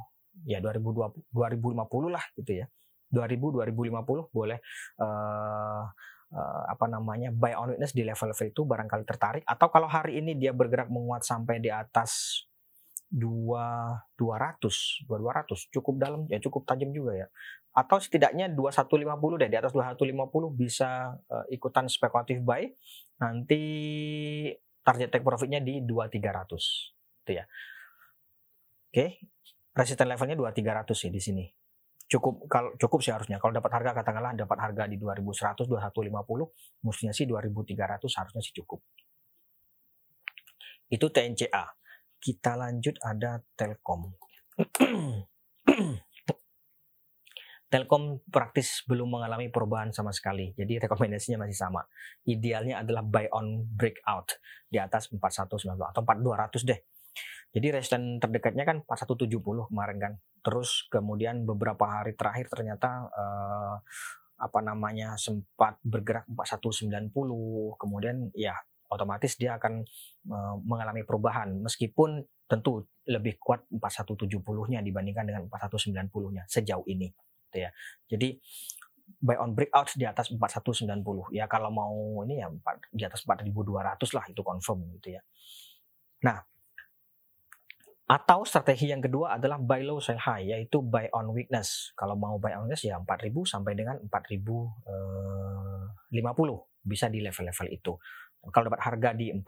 ya 0.46 0.58
2020 0.58 1.30
2050 1.30 2.14
lah 2.14 2.24
gitu 2.34 2.52
ya. 2.62 2.66
2000 3.08 3.64
2050 3.64 4.28
boleh 4.30 4.58
uh, 5.00 5.84
uh, 6.32 6.62
apa 6.68 6.86
namanya 6.88 7.32
buy 7.32 7.56
on 7.56 7.72
witness 7.74 7.96
di 7.96 8.04
level-level 8.04 8.46
itu 8.52 8.62
barangkali 8.64 9.04
tertarik. 9.08 9.42
Atau 9.48 9.72
kalau 9.72 9.88
hari 9.88 10.20
ini 10.20 10.36
dia 10.36 10.52
bergerak 10.52 10.92
menguat 10.92 11.24
sampai 11.24 11.60
di 11.60 11.72
atas 11.72 12.44
dua 13.08 13.96
dua 14.20 14.36
ratus 14.36 15.00
dua 15.08 15.16
dua 15.16 15.32
ratus 15.40 15.72
cukup 15.72 15.96
dalam 15.96 16.28
ya 16.28 16.36
cukup 16.44 16.68
tajam 16.68 16.92
juga 16.92 17.16
ya. 17.16 17.28
Atau 17.72 18.02
setidaknya 18.02 18.52
dua 18.52 18.68
satu 18.68 19.00
lima 19.00 19.16
puluh 19.16 19.40
deh 19.40 19.48
di 19.48 19.56
atas 19.56 19.72
dua 19.72 19.88
satu 19.88 20.04
lima 20.04 20.28
puluh 20.28 20.52
bisa 20.52 21.16
uh, 21.32 21.46
ikutan 21.48 21.88
spekulatif 21.88 22.44
buy 22.44 22.68
nanti 23.18 23.62
target 24.84 25.08
take 25.08 25.24
profitnya 25.24 25.60
di 25.64 25.80
dua 25.84 26.12
tiga 26.12 26.36
ratus 26.36 26.92
itu 27.24 27.40
ya. 27.40 27.44
Oke 28.88 29.20
resisten 29.78 30.10
levelnya 30.10 30.34
dua 30.34 30.50
tiga 30.50 30.74
ratus 30.74 31.06
sih 31.06 31.12
di 31.12 31.22
sini 31.22 31.44
cukup 32.08 32.48
kalau 32.48 32.72
cukup 32.80 33.04
sih 33.04 33.12
harusnya 33.12 33.36
kalau 33.36 33.52
dapat 33.52 33.68
harga 33.68 34.00
katakanlah 34.00 34.32
dapat 34.32 34.58
harga 34.64 34.88
di 34.88 34.96
2100 34.96 35.68
2150 35.68 36.88
mestinya 36.88 37.12
sih 37.12 37.28
2300 37.28 38.00
harusnya 38.00 38.40
sih 38.40 38.54
cukup 38.56 38.80
itu 40.88 41.04
TNCA 41.04 41.78
kita 42.18 42.58
lanjut 42.58 42.98
ada 43.02 43.38
Telkom. 43.54 44.10
Telkom 47.68 48.24
praktis 48.32 48.80
belum 48.88 49.20
mengalami 49.20 49.52
perubahan 49.52 49.92
sama 49.92 50.08
sekali. 50.08 50.56
Jadi 50.56 50.80
rekomendasinya 50.80 51.44
masih 51.44 51.56
sama. 51.56 51.84
Idealnya 52.24 52.80
adalah 52.80 53.04
buy 53.04 53.28
on 53.28 53.68
breakout 53.68 54.40
di 54.66 54.80
atas 54.80 55.12
4190 55.12 55.76
atau 55.76 56.00
4200 56.00 56.64
deh. 56.64 56.80
Jadi 57.48 57.66
resisten 57.72 58.20
terdekatnya 58.20 58.64
kan 58.68 58.84
4170 58.84 59.72
kemarin 59.72 59.98
kan. 59.98 60.12
Terus 60.44 60.84
kemudian 60.92 61.48
beberapa 61.48 61.88
hari 61.88 62.12
terakhir 62.12 62.52
ternyata 62.52 63.08
uh, 63.08 63.76
apa 64.38 64.60
namanya 64.62 65.18
sempat 65.18 65.82
bergerak 65.82 66.22
4190 66.30 67.10
kemudian 67.74 68.30
ya 68.38 68.54
otomatis 68.86 69.34
dia 69.34 69.58
akan 69.58 69.82
uh, 70.30 70.54
mengalami 70.62 71.02
perubahan 71.02 71.58
meskipun 71.58 72.22
tentu 72.48 72.86
lebih 73.04 73.36
kuat 73.42 73.66
4170-nya 73.68 74.80
dibandingkan 74.80 75.26
dengan 75.28 75.42
4190-nya 75.52 76.48
sejauh 76.48 76.86
ini 76.88 77.12
gitu 77.48 77.58
ya. 77.66 77.70
Jadi 78.08 78.38
buy 79.18 79.36
on 79.40 79.56
breakout 79.56 79.92
di 79.96 80.04
atas 80.04 80.32
4190 80.32 81.32
ya 81.32 81.48
kalau 81.48 81.72
mau 81.72 82.22
ini 82.24 82.40
ya 82.44 82.48
di 82.92 83.04
atas 83.04 83.24
4200 83.24 84.16
lah 84.16 84.24
itu 84.28 84.40
confirm 84.40 84.84
gitu 85.00 85.16
ya. 85.16 85.22
Nah, 86.24 86.40
atau 88.08 88.40
strategi 88.40 88.88
yang 88.88 89.04
kedua 89.04 89.36
adalah 89.36 89.60
buy 89.60 89.84
low 89.84 90.00
sell 90.00 90.16
high 90.16 90.48
yaitu 90.48 90.80
buy 90.80 91.12
on 91.12 91.28
weakness. 91.36 91.92
Kalau 91.92 92.16
mau 92.16 92.40
buy 92.40 92.56
on 92.56 92.64
weakness 92.64 92.88
ya 92.88 92.96
4000 92.96 93.36
sampai 93.44 93.76
dengan 93.76 94.00
4050 94.08 96.08
eh, 96.08 96.56
bisa 96.88 97.12
di 97.12 97.20
level-level 97.20 97.68
itu. 97.68 97.92
Kalau 98.48 98.72
dapat 98.72 98.80
harga 98.80 99.12
di 99.12 99.28
4000, 99.28 99.44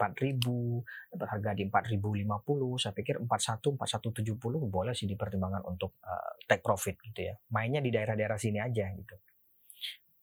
dapat 1.17 1.29
harga 1.33 1.51
di 1.57 1.65
4050, 1.65 2.77
saya 2.77 2.93
pikir 2.93 3.17
41, 3.25 3.81
4170 3.81 4.69
boleh 4.69 4.93
sih 4.93 5.09
dipertimbangkan 5.09 5.65
untuk 5.65 5.97
uh, 6.05 6.37
take 6.45 6.61
profit 6.61 7.01
gitu 7.01 7.31
ya. 7.31 7.33
Mainnya 7.49 7.81
di 7.81 7.89
daerah-daerah 7.89 8.37
sini 8.37 8.61
aja 8.61 8.93
gitu. 8.93 9.15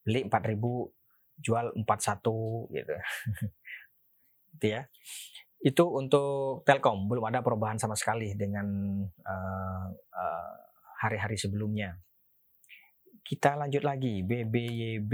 Beli 0.06 0.30
4000, 0.30 1.42
jual 1.42 1.74
41 1.74 2.76
gitu. 2.76 2.94
gitu 4.54 4.66
ya. 4.68 4.86
Itu 5.58 5.90
untuk 5.90 6.62
Telkom 6.62 7.10
belum 7.10 7.34
ada 7.34 7.42
perubahan 7.42 7.78
sama 7.78 7.98
sekali 7.98 8.38
dengan 8.38 8.66
uh, 9.02 9.86
uh, 9.90 10.54
hari-hari 11.02 11.34
sebelumnya. 11.34 11.98
Kita 13.26 13.58
lanjut 13.58 13.82
lagi 13.82 14.22
BBYB. 14.22 15.12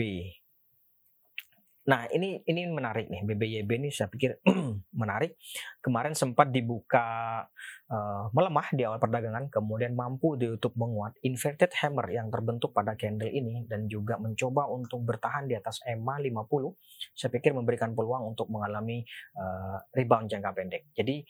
Nah, 1.85 2.09
ini 2.09 2.41
ini 2.49 2.65
menarik 2.65 3.13
nih 3.13 3.29
BBYB 3.29 3.71
ini 3.77 3.89
saya 3.93 4.09
pikir 4.09 4.41
menarik. 5.01 5.37
Kemarin 5.85 6.17
sempat 6.17 6.49
dibuka 6.49 7.45
uh, 7.93 8.33
melemah 8.33 8.73
di 8.73 8.89
awal 8.89 8.97
perdagangan, 8.97 9.53
kemudian 9.53 9.93
mampu 9.93 10.41
ditutup 10.41 10.73
menguat 10.81 11.13
inverted 11.21 11.69
hammer 11.85 12.09
yang 12.09 12.33
terbentuk 12.33 12.73
pada 12.73 12.97
candle 12.97 13.29
ini 13.29 13.69
dan 13.69 13.85
juga 13.85 14.17
mencoba 14.17 14.65
untuk 14.73 15.05
bertahan 15.05 15.45
di 15.45 15.61
atas 15.61 15.85
EMA 15.85 16.25
50. 16.25 17.13
Saya 17.13 17.29
pikir 17.29 17.53
memberikan 17.53 17.93
peluang 17.93 18.33
untuk 18.33 18.49
mengalami 18.49 19.05
uh, 19.37 19.77
rebound 19.93 20.33
jangka 20.33 20.57
pendek. 20.57 20.89
Jadi 20.97 21.21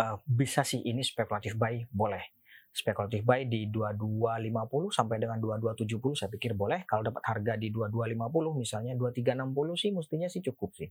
uh, 0.00 0.16
bisa 0.24 0.64
sih 0.64 0.80
ini 0.80 1.04
spekulatif 1.04 1.60
buy 1.60 1.84
boleh 1.92 2.41
spekulatif 2.72 3.20
buy 3.28 3.44
di 3.44 3.68
2250 3.68 4.96
sampai 4.96 5.20
dengan 5.20 5.36
2270 5.36 6.16
saya 6.16 6.32
pikir 6.32 6.56
boleh. 6.56 6.88
Kalau 6.88 7.04
dapat 7.04 7.20
harga 7.28 7.60
di 7.60 7.68
2250 7.68 8.16
misalnya 8.56 8.96
2360 8.96 9.76
sih 9.76 9.92
mestinya 9.92 10.28
sih 10.32 10.40
cukup 10.40 10.72
sih. 10.72 10.88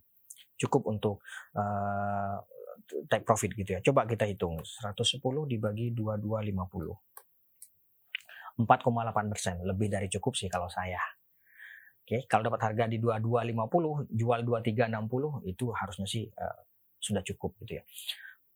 Cukup 0.61 0.93
untuk 0.93 1.25
uh, 1.57 2.37
take 3.09 3.25
profit 3.25 3.57
gitu 3.57 3.69
ya. 3.75 3.79
Coba 3.81 4.05
kita 4.05 4.29
hitung 4.29 4.61
110 4.61 5.17
dibagi 5.49 5.89
2250. 5.97 8.61
4,8 8.61 9.33
persen 9.33 9.65
lebih 9.65 9.89
dari 9.89 10.05
cukup 10.05 10.37
sih 10.37 10.45
kalau 10.45 10.69
saya. 10.69 11.01
Oke, 12.05 12.29
kalau 12.29 12.45
dapat 12.45 12.61
harga 12.61 12.85
di 12.85 13.01
2250 13.01 14.13
jual 14.13 14.39
2360 14.45 15.49
itu 15.49 15.65
harusnya 15.73 16.05
sih 16.05 16.29
uh, 16.29 16.61
sudah 17.01 17.25
cukup 17.25 17.57
gitu 17.65 17.81
ya. 17.81 17.83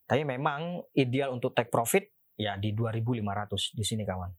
Tapi 0.06 0.22
memang 0.22 0.86
ideal 0.94 1.34
untuk 1.34 1.58
take 1.58 1.74
profit 1.74 2.15
ya 2.36 2.60
di 2.60 2.72
2500 2.76 3.76
di 3.76 3.84
sini 3.84 4.04
kawan. 4.04 4.32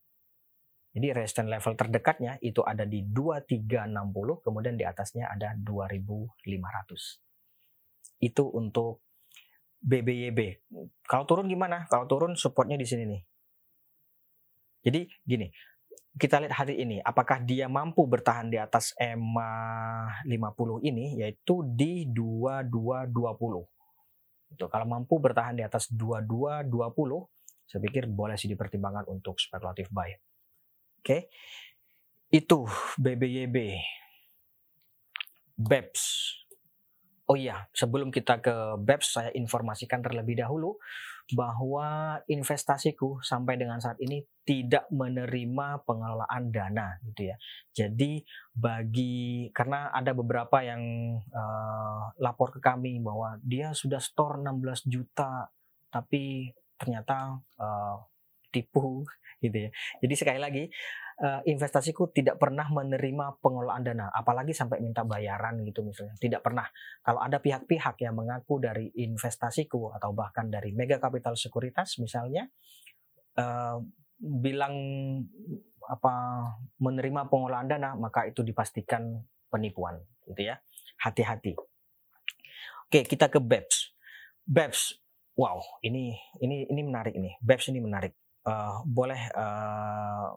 Jadi 0.96 1.12
resistance 1.12 1.52
level 1.52 1.76
terdekatnya 1.76 2.40
itu 2.40 2.64
ada 2.64 2.88
di 2.88 3.04
2360, 3.04 4.40
kemudian 4.40 4.80
di 4.80 4.84
atasnya 4.88 5.28
ada 5.28 5.52
2500. 5.52 7.20
Itu 8.16 8.48
untuk 8.48 9.04
BBYB. 9.76 10.64
Kalau 11.04 11.28
turun 11.28 11.52
gimana? 11.52 11.84
Kalau 11.92 12.08
turun 12.08 12.32
supportnya 12.32 12.80
di 12.80 12.88
sini 12.88 13.04
nih. 13.12 13.22
Jadi 14.88 15.00
gini, 15.20 15.52
kita 16.16 16.40
lihat 16.40 16.64
hari 16.64 16.80
ini 16.80 16.96
apakah 17.04 17.44
dia 17.44 17.68
mampu 17.68 18.08
bertahan 18.08 18.48
di 18.48 18.56
atas 18.56 18.96
EMA 18.96 20.24
50 20.24 20.80
ini 20.80 21.20
yaitu 21.20 21.60
di 21.76 22.08
2220. 22.08 23.68
Itu 24.56 24.64
kalau 24.72 24.86
mampu 24.88 25.20
bertahan 25.20 25.60
di 25.60 25.64
atas 25.66 25.92
2220 25.92 26.72
saya 27.66 27.82
pikir 27.82 28.06
boleh 28.06 28.38
sih 28.38 28.46
dipertimbangkan 28.46 29.10
untuk 29.10 29.42
spekulatif 29.42 29.90
buy. 29.90 30.10
Oke. 30.10 30.18
Okay. 31.02 31.20
Itu 32.30 32.66
BBYB. 32.98 33.56
BEPS. 35.56 36.02
Oh 37.26 37.34
iya, 37.34 37.66
sebelum 37.74 38.14
kita 38.14 38.38
ke 38.38 38.78
BEPS, 38.78 39.06
saya 39.18 39.30
informasikan 39.34 39.98
terlebih 39.98 40.38
dahulu 40.38 40.78
bahwa 41.34 42.22
investasiku 42.30 43.18
sampai 43.18 43.58
dengan 43.58 43.82
saat 43.82 43.98
ini 43.98 44.22
tidak 44.46 44.86
menerima 44.94 45.82
pengelolaan 45.82 46.54
dana 46.54 47.02
gitu 47.02 47.34
ya. 47.34 47.36
Jadi 47.74 48.22
bagi 48.54 49.50
karena 49.50 49.90
ada 49.90 50.14
beberapa 50.14 50.62
yang 50.62 50.82
uh, 51.18 52.14
lapor 52.22 52.54
ke 52.54 52.62
kami 52.62 53.02
bahwa 53.02 53.42
dia 53.42 53.74
sudah 53.74 53.98
store 53.98 54.38
16 54.38 54.86
juta 54.86 55.50
tapi 55.90 56.54
ternyata 56.76 57.40
uh, 57.60 57.96
tipu 58.52 59.04
gitu 59.44 59.68
ya. 59.68 59.70
Jadi 60.00 60.14
sekali 60.16 60.40
lagi 60.40 60.64
uh, 61.20 61.40
investasiku 61.44 62.08
tidak 62.12 62.40
pernah 62.40 62.68
menerima 62.68 63.40
pengelolaan 63.40 63.84
dana, 63.84 64.06
apalagi 64.12 64.52
sampai 64.56 64.80
minta 64.80 65.04
bayaran 65.04 65.60
gitu 65.64 65.84
misalnya. 65.84 66.16
Tidak 66.16 66.40
pernah. 66.40 66.64
Kalau 67.04 67.20
ada 67.20 67.40
pihak-pihak 67.40 68.00
yang 68.04 68.16
mengaku 68.16 68.60
dari 68.60 68.92
investasiku 68.96 69.92
atau 69.96 70.12
bahkan 70.16 70.48
dari 70.48 70.72
Mega 70.72 70.96
Capital 71.00 71.36
Sekuritas 71.36 72.00
misalnya 72.00 72.48
uh, 73.36 73.80
bilang 74.16 74.74
apa 75.86 76.14
menerima 76.82 77.30
pengelolaan 77.30 77.68
dana, 77.70 77.94
maka 77.94 78.26
itu 78.26 78.42
dipastikan 78.42 79.22
penipuan 79.52 80.02
gitu 80.26 80.42
ya. 80.42 80.58
Hati-hati. 81.00 81.54
Oke, 82.86 83.04
kita 83.06 83.30
ke 83.30 83.38
BEPS. 83.38 83.94
BEPS. 84.46 85.05
Wow, 85.36 85.60
ini 85.84 86.16
ini 86.40 86.64
ini 86.64 86.80
menarik 86.80 87.12
ini. 87.12 87.36
BEPS 87.44 87.68
ini 87.68 87.84
menarik. 87.84 88.16
Uh, 88.46 88.80
boleh 88.88 89.20
uh, 89.36 90.32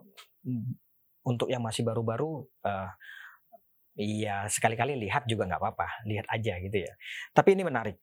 untuk 1.23 1.47
yang 1.47 1.63
masih 1.63 1.88
baru-baru 1.88 2.43
uh, 2.67 2.89
sekali-kali 4.49 4.99
lihat 4.99 5.23
juga 5.23 5.47
nggak 5.47 5.62
apa-apa, 5.62 6.03
lihat 6.03 6.27
aja 6.27 6.59
gitu 6.59 6.77
ya. 6.83 6.93
Tapi 7.31 7.55
ini 7.55 7.63
menarik. 7.63 7.95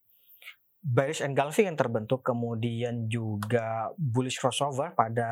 Bearish 0.87 1.19
engulfing 1.19 1.67
yang 1.67 1.75
terbentuk 1.75 2.23
kemudian 2.23 3.11
juga 3.11 3.91
bullish 3.99 4.39
crossover 4.39 4.95
pada 4.95 5.29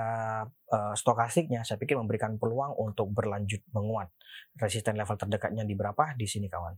uh, 0.50 0.94
stokastiknya 0.98 1.62
saya 1.62 1.78
pikir 1.78 1.94
memberikan 1.94 2.36
peluang 2.42 2.74
untuk 2.74 3.08
berlanjut 3.14 3.62
menguat. 3.70 4.10
Resisten 4.58 4.98
level 4.98 5.14
terdekatnya 5.14 5.62
di 5.62 5.78
berapa? 5.78 6.12
Di 6.18 6.26
sini 6.26 6.50
kawan. 6.50 6.74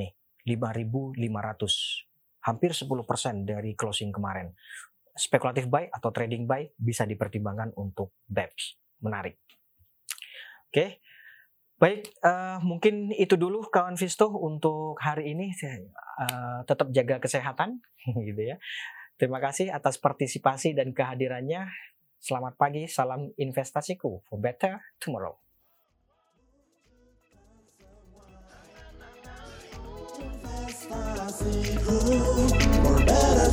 Nih, 0.00 0.16
5500. 0.48 2.13
Hampir 2.44 2.76
10% 2.76 2.86
dari 3.48 3.72
closing 3.72 4.12
kemarin. 4.12 4.52
Spekulatif 5.14 5.70
buy 5.70 5.88
atau 5.88 6.10
trading 6.12 6.44
buy 6.44 6.68
bisa 6.76 7.08
dipertimbangkan 7.08 7.72
untuk 7.78 8.12
BEPS 8.28 8.76
menarik. 9.00 9.40
Oke, 10.68 10.98
baik 11.78 12.10
uh, 12.26 12.58
mungkin 12.60 13.14
itu 13.14 13.38
dulu 13.38 13.62
kawan 13.70 13.94
Visto 13.94 14.26
untuk 14.26 14.98
hari 14.98 15.32
ini. 15.32 15.54
Uh, 16.18 16.66
tetap 16.66 16.90
jaga 16.90 17.22
kesehatan, 17.22 17.78
gitu 18.28 18.42
ya. 18.42 18.56
Terima 19.14 19.38
kasih 19.38 19.70
atas 19.70 20.02
partisipasi 20.02 20.74
dan 20.74 20.90
kehadirannya. 20.90 21.70
Selamat 22.18 22.58
pagi, 22.58 22.90
salam 22.90 23.30
investasiku 23.38 24.24
for 24.26 24.40
better 24.40 24.80
tomorrow. 24.98 25.38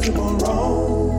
Tomorrow. 0.01 1.10